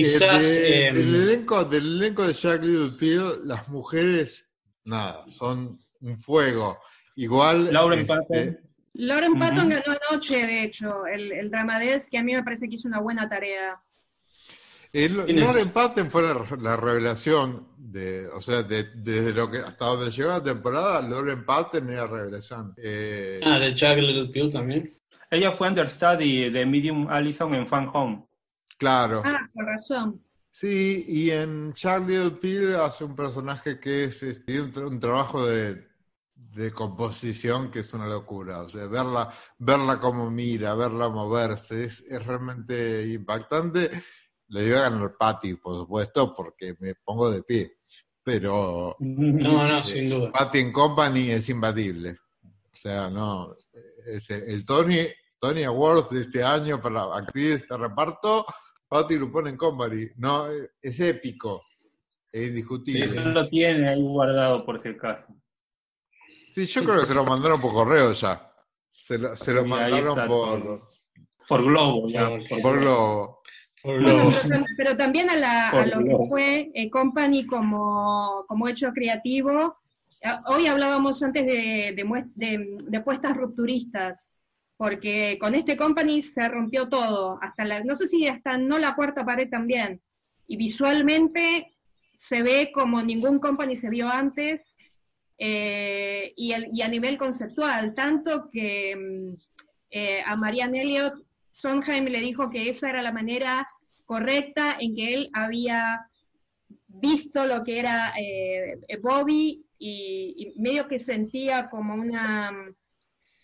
[0.04, 0.44] Quizás.
[0.46, 4.50] Eh, de- eh, del, elenco, del elenco de Jack Little Pill, las mujeres,
[4.86, 6.78] nada, son un fuego.
[7.16, 7.74] Igual.
[7.74, 8.60] Lauren este, Patton.
[8.94, 9.40] Lauren.
[9.40, 12.88] Patton ganó anoche, de hecho, el, el Dramadés, que a mí me parece que hizo
[12.88, 13.80] una buena tarea.
[14.94, 15.40] el-.
[15.40, 20.12] Lauren Patton fue la, la revelación de, o sea, de- desde lo que hasta donde
[20.12, 22.74] llegó la temporada, Lauren Patton era revelación.
[22.78, 24.94] Eh, Ah, de Jack Little Pill también.
[25.30, 28.27] Ella fue understudy de Medium Allison en Fan Home.
[28.78, 29.22] Claro.
[29.26, 30.24] Ah, por razón.
[30.50, 31.74] Sí, y en
[32.08, 35.88] Little Pill hace un personaje que es este, un, tra- un trabajo de,
[36.34, 38.62] de composición que es una locura.
[38.62, 43.92] O sea, verla, verla como mira, verla moverse, es, es realmente impactante.
[44.48, 47.78] Le dio a ganar Patty, por supuesto, porque me pongo de pie.
[48.24, 50.32] Pero No, no, eh, sin duda.
[50.32, 52.18] Patty en Company es imbatible.
[52.44, 53.56] O sea, no.
[54.08, 55.00] Es el, el Tony,
[55.40, 58.46] Tony Awards de este año para la actriz de reparto,
[58.88, 60.08] Patty lo pone en Company.
[60.18, 60.48] No,
[60.82, 61.64] es épico.
[62.32, 63.06] Es indiscutible.
[63.06, 65.28] Eso lo tiene ahí guardado por si acaso.
[66.52, 68.52] Sí, yo creo que se lo mandaron por correo ya.
[68.92, 70.88] Se lo, se lo Sí, mandaron está por.
[71.48, 72.28] Por Globo, ya.
[72.30, 73.42] Por- por por Globo.
[73.84, 78.68] Bueno, pero, tam- pero también a, la- a lo que fue eh, Company como, como
[78.68, 79.76] hecho creativo.
[80.24, 84.32] Ah, Hoy hablábamos antes de, de, de- de apuestas rupturistas,
[84.78, 88.96] porque con este Company se rompió todo, hasta la, no sé si hasta no la
[88.96, 90.02] cuarta pared también,
[90.46, 91.76] y visualmente
[92.18, 94.78] se ve como ningún Company se vio antes,
[95.40, 99.36] eh, y, a nivel conceptual, tanto que mm,
[99.92, 101.14] eh, a Marianne Elliott
[101.52, 103.68] Sondheim le dijo que esa era la manera
[104.06, 106.08] correcta en que él había
[106.88, 112.52] visto lo que era eh, Bobby y medio que sentía como una,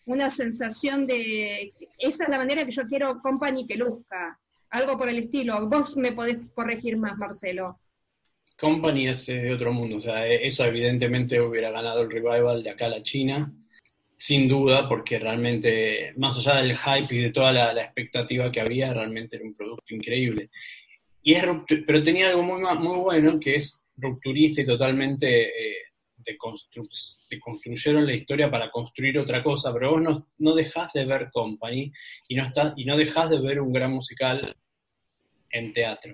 [0.05, 4.39] una sensación de, esa es la manera que yo quiero Company que luzca,
[4.69, 5.67] algo por el estilo.
[5.67, 7.79] Vos me podés corregir más, Marcelo.
[8.57, 12.69] Company es de otro mundo, o sea, eh, eso evidentemente hubiera ganado el revival de
[12.69, 13.51] acá a la China,
[14.15, 18.93] sin duda, porque realmente, más allá del hype y de toda la, expectativa que había,
[18.93, 20.49] realmente era un producto increíble.
[21.23, 21.43] Y es
[21.85, 25.77] pero tenía algo muy, muy bueno, que es rupturista y totalmente eh,
[26.23, 26.89] deconstru-
[27.29, 31.91] deconstruyeron la historia para construir otra cosa, pero vos no, no dejás de ver Company
[32.27, 34.55] y no, estás, y no dejás de ver un gran musical
[35.51, 36.13] en teatro.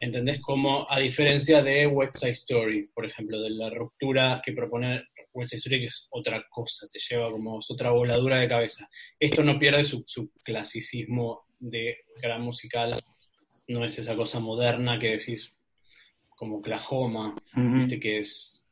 [0.00, 0.40] ¿Entendés?
[0.40, 5.50] Como a diferencia de West Side Story, por ejemplo, de la ruptura que propone West
[5.50, 8.86] Side Story, que es otra cosa, te lleva como es otra voladura de cabeza.
[9.18, 13.00] Esto no pierde su, su clasicismo de gran musical,
[13.68, 15.54] no es esa cosa moderna que decís
[16.36, 17.34] como Oklahoma.
[17.56, 18.00] ¿viste?
[18.00, 18.63] que es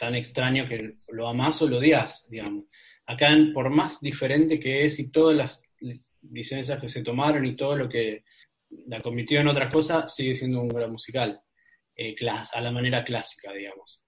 [0.00, 2.64] tan extraño que lo amás o lo odias, digamos.
[3.06, 5.62] Acá, por más diferente que es y todas las
[6.32, 8.24] licencias que se tomaron y todo lo que
[8.88, 11.40] la convirtió en otra cosa, sigue siendo un gran musical,
[11.96, 14.04] eh, clas- a la manera clásica, digamos.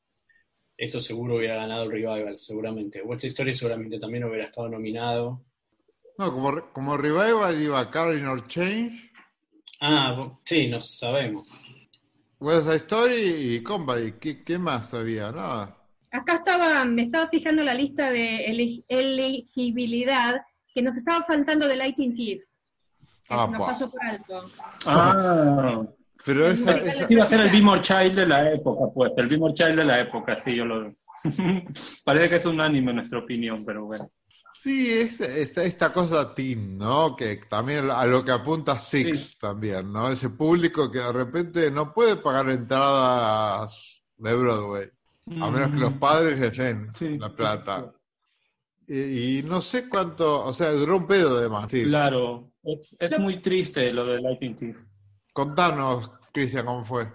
[0.77, 3.03] Eso seguro hubiera ganado el revival, seguramente.
[3.03, 5.45] West Side Story seguramente también hubiera estado nominado.
[6.19, 9.13] No, como, como Revival iba Carrying or Change,
[9.81, 11.47] Ah, sí, no sabemos.
[12.41, 14.13] West Side Story y Company.
[14.21, 15.33] ¿Qué, qué más había?
[15.33, 15.82] Nada.
[16.13, 18.45] Acá estaba, me estaba fijando la lista de
[18.89, 20.43] elegibilidad
[20.75, 22.43] que nos estaba faltando de Lighting Thief.
[23.27, 23.67] Que Ah, se nos pa.
[23.67, 24.43] pasó por alto.
[24.87, 25.83] Ah,
[26.25, 29.13] Pero El esa, esa- iba a ser el Bimor Child de la época, pues.
[29.17, 30.95] El Bimor Child de la época, sí, yo lo.
[32.05, 34.09] Parece que es un anime en nuestra opinión, pero bueno.
[34.55, 37.17] sí, es, esta, esta cosa teen, ¿no?
[37.17, 39.39] Que también a lo que apunta Six Sí.
[39.39, 40.11] también, ¿no?
[40.11, 44.91] Ese público que de repente no puede pagar entradas de Broadway,
[45.27, 46.95] a menos que los padres les den Mm.
[46.95, 47.19] Sí.
[47.19, 47.93] la plata.
[48.89, 51.71] Y, y no sé cuánto, o sea, duró un pedo de más.
[51.71, 51.85] sí.
[51.85, 54.77] Claro, es, es muy triste lo de Lightning Thief.
[55.33, 57.07] Contanos, Cristian, cómo fue.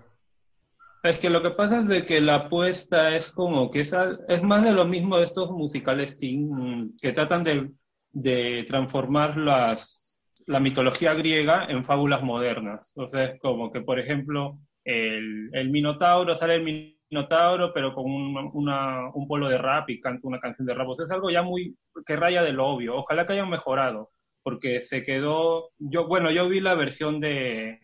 [1.04, 3.94] Es que lo que pasa es de que la apuesta es como que es,
[4.28, 7.72] es más de lo mismo de estos musicales teen mm, que tratan de,
[8.12, 12.94] de transformar las, la mitología griega en fábulas modernas.
[12.98, 18.06] O sea, es como que, por ejemplo, el, el Minotauro, sale el Minotauro, pero con
[18.06, 20.88] un, una- un polo de rap y canta una canción de rap.
[20.90, 22.96] O sea, es algo ya muy que raya de lo obvio.
[22.98, 24.12] Ojalá que hayan mejorado,
[24.44, 25.70] porque se quedó.
[25.80, 27.80] Yo, bueno, yo vi la versión de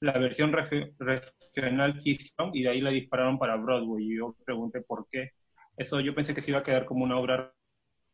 [0.00, 4.04] la versión regi- regional que hicieron y de ahí la dispararon para Broadway.
[4.12, 5.30] Y yo pregunté por qué.
[5.76, 7.52] Eso yo pensé que se iba a quedar como una obra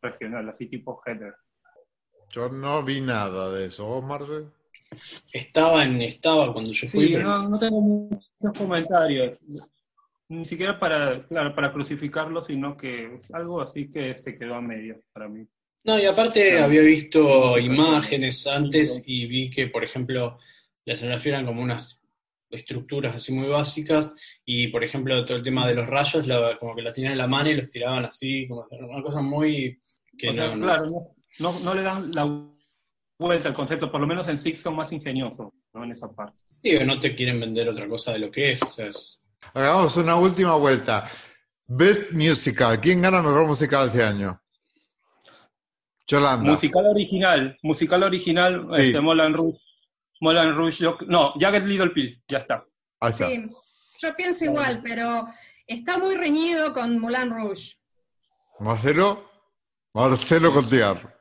[0.01, 1.33] regional, así tipo Heather.
[2.29, 3.85] Yo no vi nada de eso.
[3.85, 4.45] ¿Vos, Marce?
[5.31, 9.41] Estaba en estaba cuando yo fui, Sí, pero no, no tengo muchos comentarios.
[10.29, 14.61] Ni siquiera para, claro, para crucificarlo, sino que es algo así que se quedó a
[14.61, 15.45] medias para mí.
[15.85, 16.65] No, y aparte Claro.
[16.65, 20.33] había visto imágenes antes y vi que, por ejemplo,
[20.85, 21.99] la escenografía eran como unas
[22.49, 24.15] estructuras así muy básicas
[24.45, 27.17] y, por ejemplo, todo el tema de los rayos, la- como que la tenían en
[27.17, 29.79] la mano y los tiraban así, como hacer una cosa muy...
[30.17, 32.47] que O sea, no, no- claro, no, no, no le dan la
[33.19, 35.83] vuelta al concepto, por lo menos en Six son más ingeniosos ¿no?
[35.83, 36.37] en esa parte.
[36.61, 39.19] digo, no te quieren vender otra cosa de lo que es, o sea, es-
[39.53, 41.09] Hagamos una última vuelta.
[41.65, 42.79] Best Musical.
[42.79, 44.39] ¿Quién gana mejor musical este año?
[46.07, 46.51] Yolanda.
[46.51, 48.81] Musical original, musical original, Sí.
[48.81, 49.59] este, Moulin Rouge.
[50.19, 52.65] Moulin Rouge, yo- no, Jagged Little Pill, ya está.
[52.99, 53.27] Ahí está.
[53.29, 53.45] Sí,
[54.01, 55.27] yo pienso igual, pero
[55.65, 57.77] está muy reñido con Moulin Rouge.
[58.59, 59.29] Marcelo.
[59.93, 61.17] Marcelo Cotiar.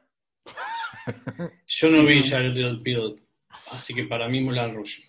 [1.66, 3.22] Yo no vi Jagged Little Pill,
[3.70, 5.02] así que para mí Moulin Rouge.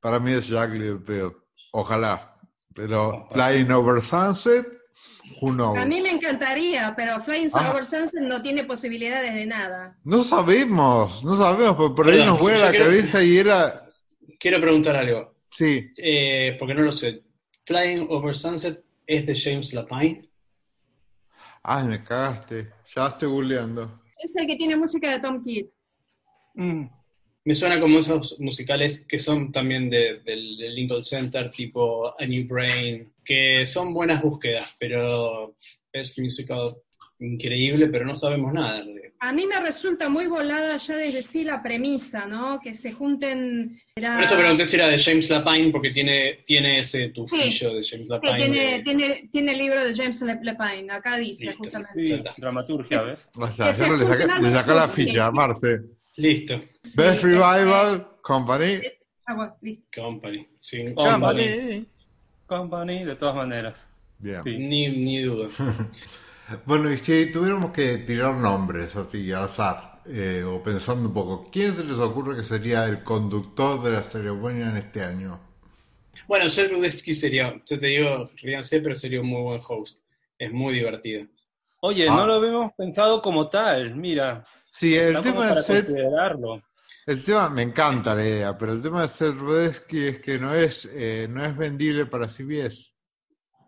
[0.00, 1.32] Para mí es Jack Little Pill.
[1.72, 2.36] Ojalá.
[2.74, 3.26] Pero.
[3.30, 4.66] Flying Over Sunset,
[5.40, 5.78] who knows?
[5.78, 7.70] A mí me encantaría, pero Flying Ah.
[7.70, 9.96] Over Sunset no tiene posibilidades de nada.
[10.04, 13.86] No sabemos, no sabemos, porque por ahí nos vuela la quiero- cabeza y era.
[14.38, 17.22] Quiero preguntar algo, Sí, eh, porque no lo sé.
[17.66, 20.22] Flying Over Sunset es de James Lapine.
[21.62, 22.72] ay, me cagaste.
[22.94, 24.00] Ya estoy googleando.
[24.22, 25.66] Es el que tiene música de Tom Kidd.
[26.54, 26.86] Mm.
[27.44, 32.26] Me suena como esos musicales que son también de- del, del Lincoln Center, tipo A
[32.26, 35.54] New Brain, que son buenas búsquedas, pero
[35.92, 36.76] es musical
[37.18, 38.82] increíble, pero no sabemos nada.
[38.84, 42.58] de- A mí me resulta muy volada ya desde sí la premisa, ¿no?
[42.60, 43.80] Que se junten...
[43.94, 48.06] Por eso pregunté si era de James Lapine, porque tiene, tiene ese tufillo de James
[48.06, 48.36] Sí, Lapine.
[48.38, 51.58] tiene, de- tiene, tiene el libro de James Lepine, acá dice Listo.
[51.62, 52.06] justamente.
[52.06, 53.30] Sí, dramaturgia, ¿ves?
[53.34, 55.32] O sea, Que se ya no le saqué la ficha, sí.
[55.34, 55.80] Marce.
[56.16, 56.60] Listo,
[56.96, 58.80] Best Revival, Company.
[59.26, 60.02] Ah, listo.
[60.02, 60.48] Company.
[60.58, 61.86] sí, Company.
[62.46, 63.88] Company, de todas maneras.
[64.18, 64.42] Bien.
[64.44, 64.58] Sí.
[64.58, 65.48] Ni, ni duda.
[66.66, 71.44] Bueno, y si tuviéramos que tirar nombres así, al azar, eh, o pensando un poco,
[71.50, 75.38] ¿quién se les ocurre que sería el conductor de la ceremonia en este año?
[76.26, 79.98] Bueno, Seth Rudetsky sería, yo te digo, ríanse, pero sería un muy buen host.
[80.38, 81.26] Es muy divertido.
[81.80, 82.16] Oye, Ah.
[82.16, 84.44] no lo habíamos pensado como tal, mira.
[84.70, 86.62] Sí, el tema de Seth, considerarlo.
[87.06, 90.54] el tema, me encanta la idea, pero el tema de Seth Rudetsky es que no
[90.54, 92.92] es, eh, no es vendible para CBS.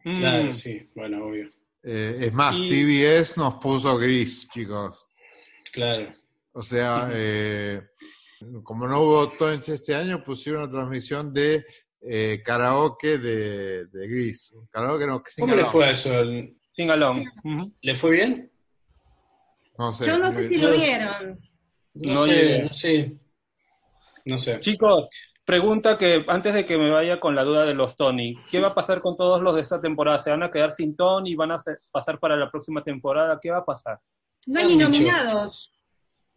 [0.05, 0.19] Mm.
[0.21, 1.49] Claro, sí, bueno, obvio.
[1.83, 5.05] Eh, es más, Y- CBS nos puso gris, chicos.
[5.73, 6.13] Claro.
[6.53, 7.81] O sea, eh,
[8.63, 11.65] como no hubo Tonch este año, pusieron una transmisión de
[12.05, 14.53] eh, karaoke de, de Gris.
[14.71, 16.11] Karaoke no, sing ¿Cómo le fue a eso?
[16.73, 17.25] Sing along.
[17.83, 18.51] ¿Le fue bien?
[19.79, 20.07] No sé.
[20.07, 21.39] Yo no sé si lo vieron.
[21.95, 22.63] No, No sé, llegué.
[22.63, 23.17] no sé.
[24.25, 24.61] No sé.
[24.61, 25.11] Chicos,
[25.45, 28.69] pregunta que antes de que me vaya con la duda de los Tony, ¿qué va
[28.69, 30.17] a pasar con todos los de esta temporada?
[30.19, 31.35] ¿Se van a quedar sin Tony?
[31.35, 31.57] ¿Van a
[31.91, 33.39] pasar para la próxima temporada?
[33.41, 33.99] ¿Qué va a pasar?
[34.47, 35.73] No hay ni nominados.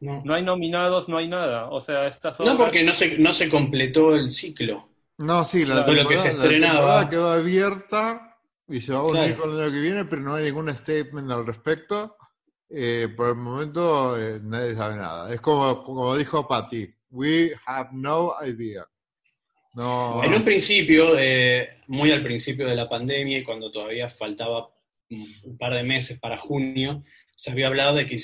[0.02, 1.70] No, No hay nominados, no hay nada.
[1.70, 4.90] O sea, estas No, obras- porque no se, no se completó el ciclo.
[5.18, 6.74] No, sí, la, Claro, lo que se la estrenaba.
[6.80, 8.25] temporada quedó abierta
[8.68, 9.38] y se va a unir Claro.
[9.42, 12.18] con el año que viene, pero no hay ningún statement al respecto.
[12.70, 15.32] Eh, por el momento eh, nadie sabe nada.
[15.34, 18.84] Es como, como dijo Patty, we have no idea.
[19.76, 24.70] No, En un principio, eh, muy al principio de la pandemia y cuando todavía faltaba
[25.10, 27.04] un par de meses para junio,
[27.36, 28.16] se había hablado de que,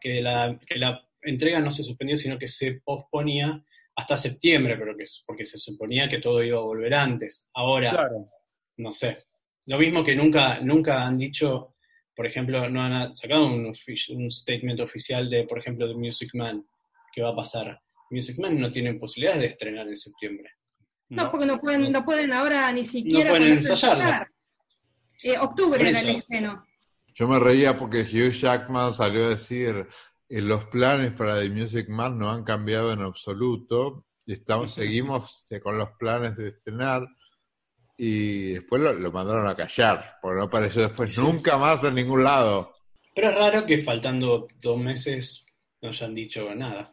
[0.00, 3.62] que, la, que la entrega no se suspendió, sino que se posponía
[3.96, 7.48] hasta septiembre, pero que, es- porque se suponía que todo iba a volver antes.
[7.54, 8.16] Ahora, Claro.
[8.78, 9.18] no sé.
[9.66, 11.74] Lo mismo que nunca, nunca han dicho,
[12.14, 16.64] por ejemplo, no han sacado un, statement oficial de, por ejemplo, de Music Man,
[17.12, 17.80] que va a pasar.
[18.10, 20.50] Music Man no tiene posibilidades de estrenar en septiembre.
[21.08, 21.30] No, No.
[21.30, 24.04] porque no pueden, no pueden ahora ni siquiera pueden ponerse a ensayarla.
[24.04, 24.28] ensayar.
[25.22, 26.64] Eh, octubre era el estreno.
[27.14, 29.86] Yo me reía porque Hugh Jackman salió a decir,
[30.28, 35.60] eh, los planes para The Music Man no han cambiado en absoluto, estamos, seguimos eh,
[35.60, 37.06] con los planes de estrenar,
[37.96, 41.20] y después lo, lo mandaron a callar, porque no apareció después Sí.
[41.20, 42.74] nunca más en ningún lado.
[43.14, 45.46] Pero es raro que faltando dos meses
[45.80, 46.92] no hayan dicho nada.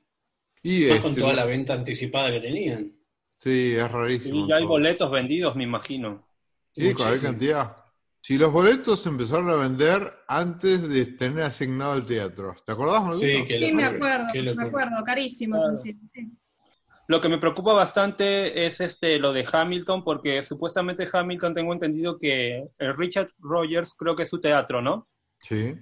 [0.64, 2.94] Y Más con este, toda la venta anticipada que tenían.
[3.40, 4.46] Sí, es rarísimo.
[4.46, 4.70] Y ya hay todo.
[4.70, 6.28] boletos vendidos, me imagino.
[6.72, 7.32] Sí, con Muchísimo.
[7.32, 7.76] cantidad.
[8.24, 12.56] Si los boletos se empezaron a vender antes de tener asignado el teatro.
[12.64, 13.26] ¿Te acordás, Maldito?
[13.26, 14.26] Sí, que Sí, me acuerdo,
[14.56, 15.60] me acuerdo, carísimos.
[15.60, 15.76] Claro.
[15.76, 16.38] sí, sí.
[17.12, 22.18] Lo que me preocupa bastante es este lo de Hamilton, porque supuestamente Hamilton tengo entendido
[22.18, 25.10] que el Richard Rogers creo que es su teatro, ¿no?
[25.42, 25.76] Sí.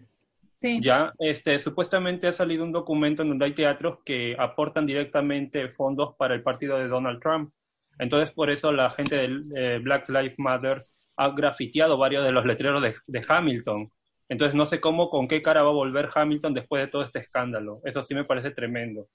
[0.60, 0.80] Sí.
[0.82, 6.16] Ya, este, supuestamente ha salido un documento en donde hay teatros que aportan directamente fondos
[6.18, 7.54] para el partido de Donald Trump.
[8.00, 10.80] Entonces, por eso la gente de eh, Black Lives Matter
[11.18, 13.92] ha grafiteado varios de los letreros de, de Hamilton.
[14.30, 17.20] Entonces, no sé cómo, con qué cara va a volver Hamilton después de todo este
[17.20, 17.82] escándalo.
[17.84, 19.08] Eso sí me parece tremendo.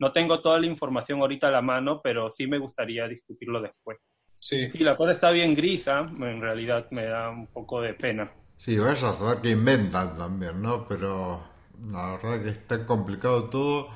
[0.00, 4.06] No tengo toda la información ahorita a la mano, pero sí me gustaría discutirlo después.
[4.40, 4.70] Sí.
[4.70, 8.32] Sí, la cosa está bien grisa, en realidad me da un poco de pena.
[8.56, 10.88] Sí, vaya a saber que inventan también, ¿no?
[10.88, 11.42] Pero
[11.86, 13.90] la verdad que está complicado todo.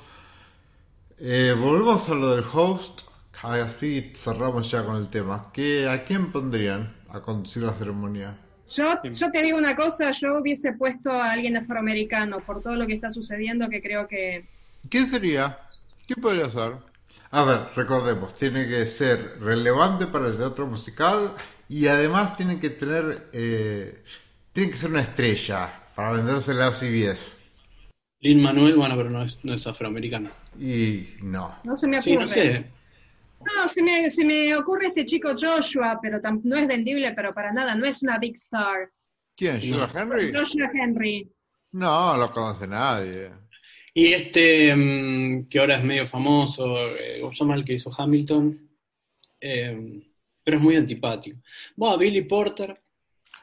[1.18, 3.00] Eh, volvemos a lo del host.
[3.42, 5.50] Así cerramos ya con el tema.
[5.54, 8.38] ¿Qué, ¿A quién pondrían a conducir la ceremonia?
[8.70, 12.86] Yo, yo te digo una cosa, yo hubiese puesto a alguien afroamericano por todo lo
[12.86, 14.46] que está sucediendo, que creo que
[14.88, 15.58] ¿Quién sería?
[16.06, 16.74] ¿Qué podría ser?
[17.30, 21.32] A ver, recordemos, tiene que ser relevante para el teatro musical
[21.68, 24.02] y además tiene que tener, eh,
[24.52, 27.36] tiene que ser una estrella, para vendérsela a CBS.
[28.20, 30.30] Lin Manuel, bueno, pero no es, no es afroamericano.
[30.58, 31.58] Y no.
[31.64, 32.02] No se me ocurre.
[32.02, 32.66] Sí, no sé.
[33.44, 37.34] No, se me, se me ocurre este chico Joshua, pero tam- no es vendible, pero
[37.34, 38.90] para nada, no es una big star.
[39.36, 39.60] ¿Quién?
[39.60, 40.32] ¿Joshua Henry?
[40.32, 41.30] Joshua Henry.
[41.72, 43.30] No, lo conoce nadie.
[43.96, 47.92] Y este, mm, que ahora es medio famoso, eh, ¿cómo se llama el que hizo
[47.96, 48.68] Hamilton?
[49.40, 50.02] Eh,
[50.44, 51.38] pero es muy antipático.
[51.76, 52.74] Bueno, Billy Porter.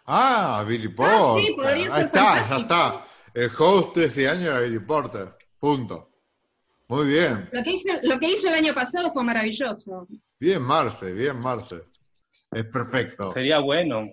[0.06, 1.46] Ah, Billy Ah, Porter.
[1.46, 3.06] sí, podría Ahí está, ya está.
[3.34, 5.30] El host de ese año era Billy Porter.
[5.58, 6.10] Punto.
[6.90, 7.50] Muy bien.
[7.54, 10.08] Lo que, hizo, lo que hizo el año pasado fue maravilloso.
[10.38, 11.78] Bien, Marce, bien, Marce.
[12.52, 13.32] Es perfecto.
[13.32, 14.04] Sería bueno.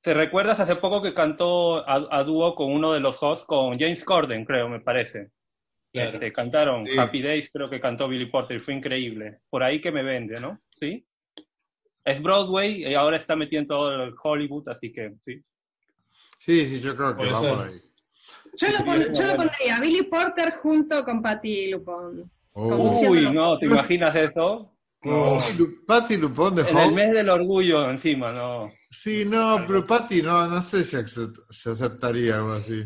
[0.00, 3.78] ¿Te recuerdas hace poco que cantó a, a dúo con uno de los hosts, con
[3.78, 5.30] James Corden, creo, me parece?
[5.92, 6.08] Claro.
[6.08, 6.96] Este, cantaron Sí.
[6.98, 9.40] Happy Days, creo que cantó Billy Porter, y fue increíble.
[9.50, 10.60] Por ahí que me vende, ¿no?
[10.74, 11.04] ¿Sí?
[12.04, 15.42] Es Broadway y ahora está metido en todo el Hollywood, así que sí.
[16.38, 17.80] Sí, sí, yo creo que Puede va por ahí.
[18.56, 22.30] Yo lo, pon- yo pondría Billy Porter junto con Patty Lupon.
[22.52, 23.08] Oh.
[23.08, 24.72] Uy, no, ¿te imaginas eso?
[25.02, 25.40] No.
[25.86, 28.70] Patty Lupón de En el mes del orgullo encima, no.
[28.90, 32.84] Sí, no, pero Patty no, no sé si aceptaría algo así.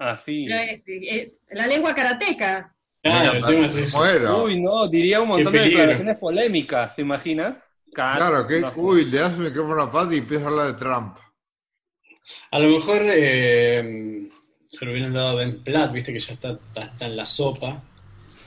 [0.00, 0.46] Así.
[0.50, 2.74] Eh, eh, La lengua karateca.
[3.02, 4.44] Claro, el es muero.
[4.44, 7.70] Uy, no, diría un montón de declaraciones polémicas, ¿te imaginas?
[7.92, 10.66] Cat, Claro, que, no uy, le das un micrófono a Patty y empieza a hablar
[10.68, 11.16] de Trump.
[12.50, 14.28] A lo mejor eh,
[14.68, 17.26] se lo hubieran dado a Ben Platt, viste que ya está, está, está en la
[17.26, 17.82] sopa.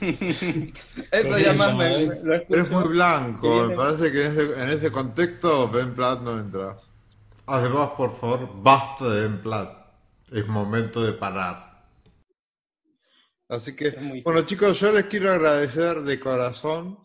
[0.00, 4.62] Eso ya más me, me- lo Pero es muy blanco, me parece que en ese,
[4.62, 6.78] en ese contexto Ben Platt no entra.
[7.46, 9.83] Además, por favor, basta de Ben Platt.
[10.34, 11.86] Es momento de parar.
[13.48, 13.90] Así que,
[14.24, 16.98] bueno chicos, yo les quiero agradecer de corazón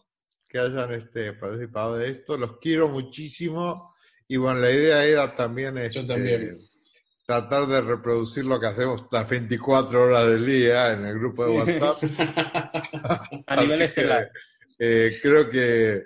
[0.47, 2.37] que hayan este, participado de esto.
[2.37, 3.93] Los quiero muchísimo.
[4.27, 6.59] Y bueno, la idea era también, este, también.
[7.27, 11.51] tratar de reproducir lo que hacemos las 24 horas del día en el grupo de
[11.51, 12.03] WhatsApp.
[13.47, 14.31] A nivel que, estelar.
[14.79, 16.03] eh, creo que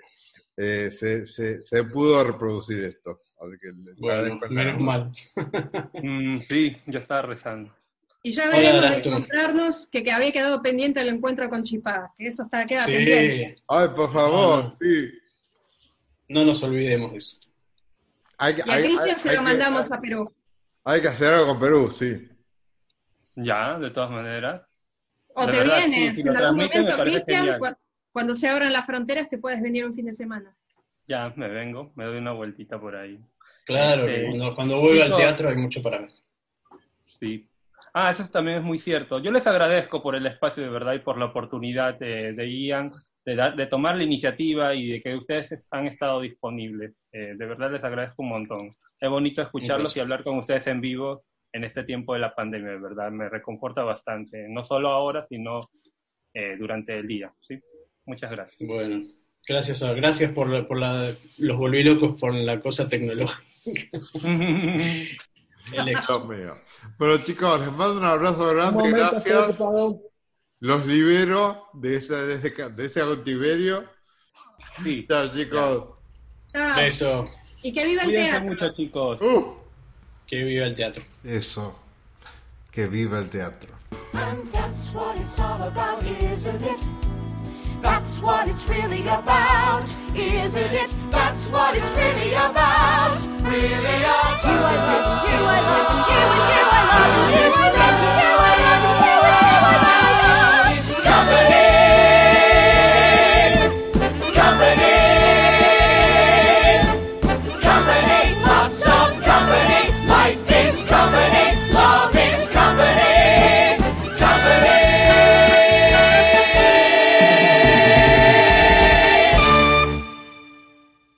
[0.56, 3.22] eh, se, se- se pudo reproducir esto.
[3.40, 5.12] Así que les Bueno, agradezco menos mal.
[6.02, 7.74] Mm, sí, yo estaba rezando.
[8.22, 12.10] Y ya Hola, veremos de encontrarnos que, que había quedado pendiente el encuentro con Chipá,
[12.16, 13.62] que eso está, queda pendiente.
[13.68, 14.74] Ay, por favor, Ah.
[14.80, 15.10] sí.
[16.28, 17.36] no nos olvidemos de eso.
[18.38, 20.32] Hay, Y a hay- Cristian hay- se hay lo que- mandamos a Perú.
[20.84, 22.28] hay que hacer algo con Perú, sí.
[23.36, 24.66] Ya, de todas maneras.
[25.34, 27.58] O De te verdad, vienes sí, si en algún momento, Cristian,
[28.12, 30.54] cuando se abran las fronteras te puedes venir un fin de semana.
[31.06, 33.18] Ya, me vengo, me doy una vueltita por ahí.
[33.66, 36.10] Claro, Este, cuando, cuando vuelva al teatro hay mucho para ver.
[37.02, 37.46] Sí.
[37.92, 39.18] Ah, eso también es muy cierto.
[39.18, 42.92] Yo les agradezco por el espacio de verdad y por la oportunidad de, de Ian
[43.24, 47.06] de, de tomar la iniciativa y de que ustedes es- han estado disponibles.
[47.12, 48.70] Eh, de verdad les agradezco un montón.
[49.00, 50.00] Es bonito escucharlos placer.
[50.00, 53.10] y hablar con ustedes en vivo en este tiempo de la pandemia, de verdad.
[53.10, 54.46] Me reconforta bastante.
[54.48, 55.60] No solo ahora, sino
[56.34, 57.32] eh, durante el día.
[57.40, 57.58] ¿sí?
[58.06, 58.66] Muchas gracias.
[58.68, 59.02] Bueno,
[59.46, 63.42] gracias, a- gracias por, la- por la- los volví locos por la cosa tecnológica.
[65.72, 66.06] El ex.
[66.06, 66.58] Dios mío.
[66.98, 69.58] Bueno, chicos, les mando un abrazo grande, gracias.
[70.60, 73.84] Los libero de, esta, de, este, ca- de cautiverio.
[74.82, 75.04] Sí.
[75.08, 75.84] Chao, chicos.
[76.52, 76.76] Chao.
[76.76, 77.24] Beso.
[77.62, 78.48] Y que viva el Cuídense teatro.
[78.48, 79.20] mucho, chicos.
[79.22, 79.54] Uh,
[80.26, 81.02] Que viva el teatro.
[81.24, 81.78] eso.
[82.70, 83.72] Que viva el teatro.
[84.12, 86.02] And that's what it's all about,
[86.32, 86.80] isn't it?
[87.84, 89.84] That's what it's really about,
[90.16, 90.96] isn't it?
[91.10, 93.20] That's what it's really about.
[93.44, 94.40] Really about.
[94.42, 98.32] You I did, you I did, you and you I love, you I love, you
[98.40, 99.52] I love, you I love, you
[99.84, 101.04] I love.
[101.04, 101.63] Company.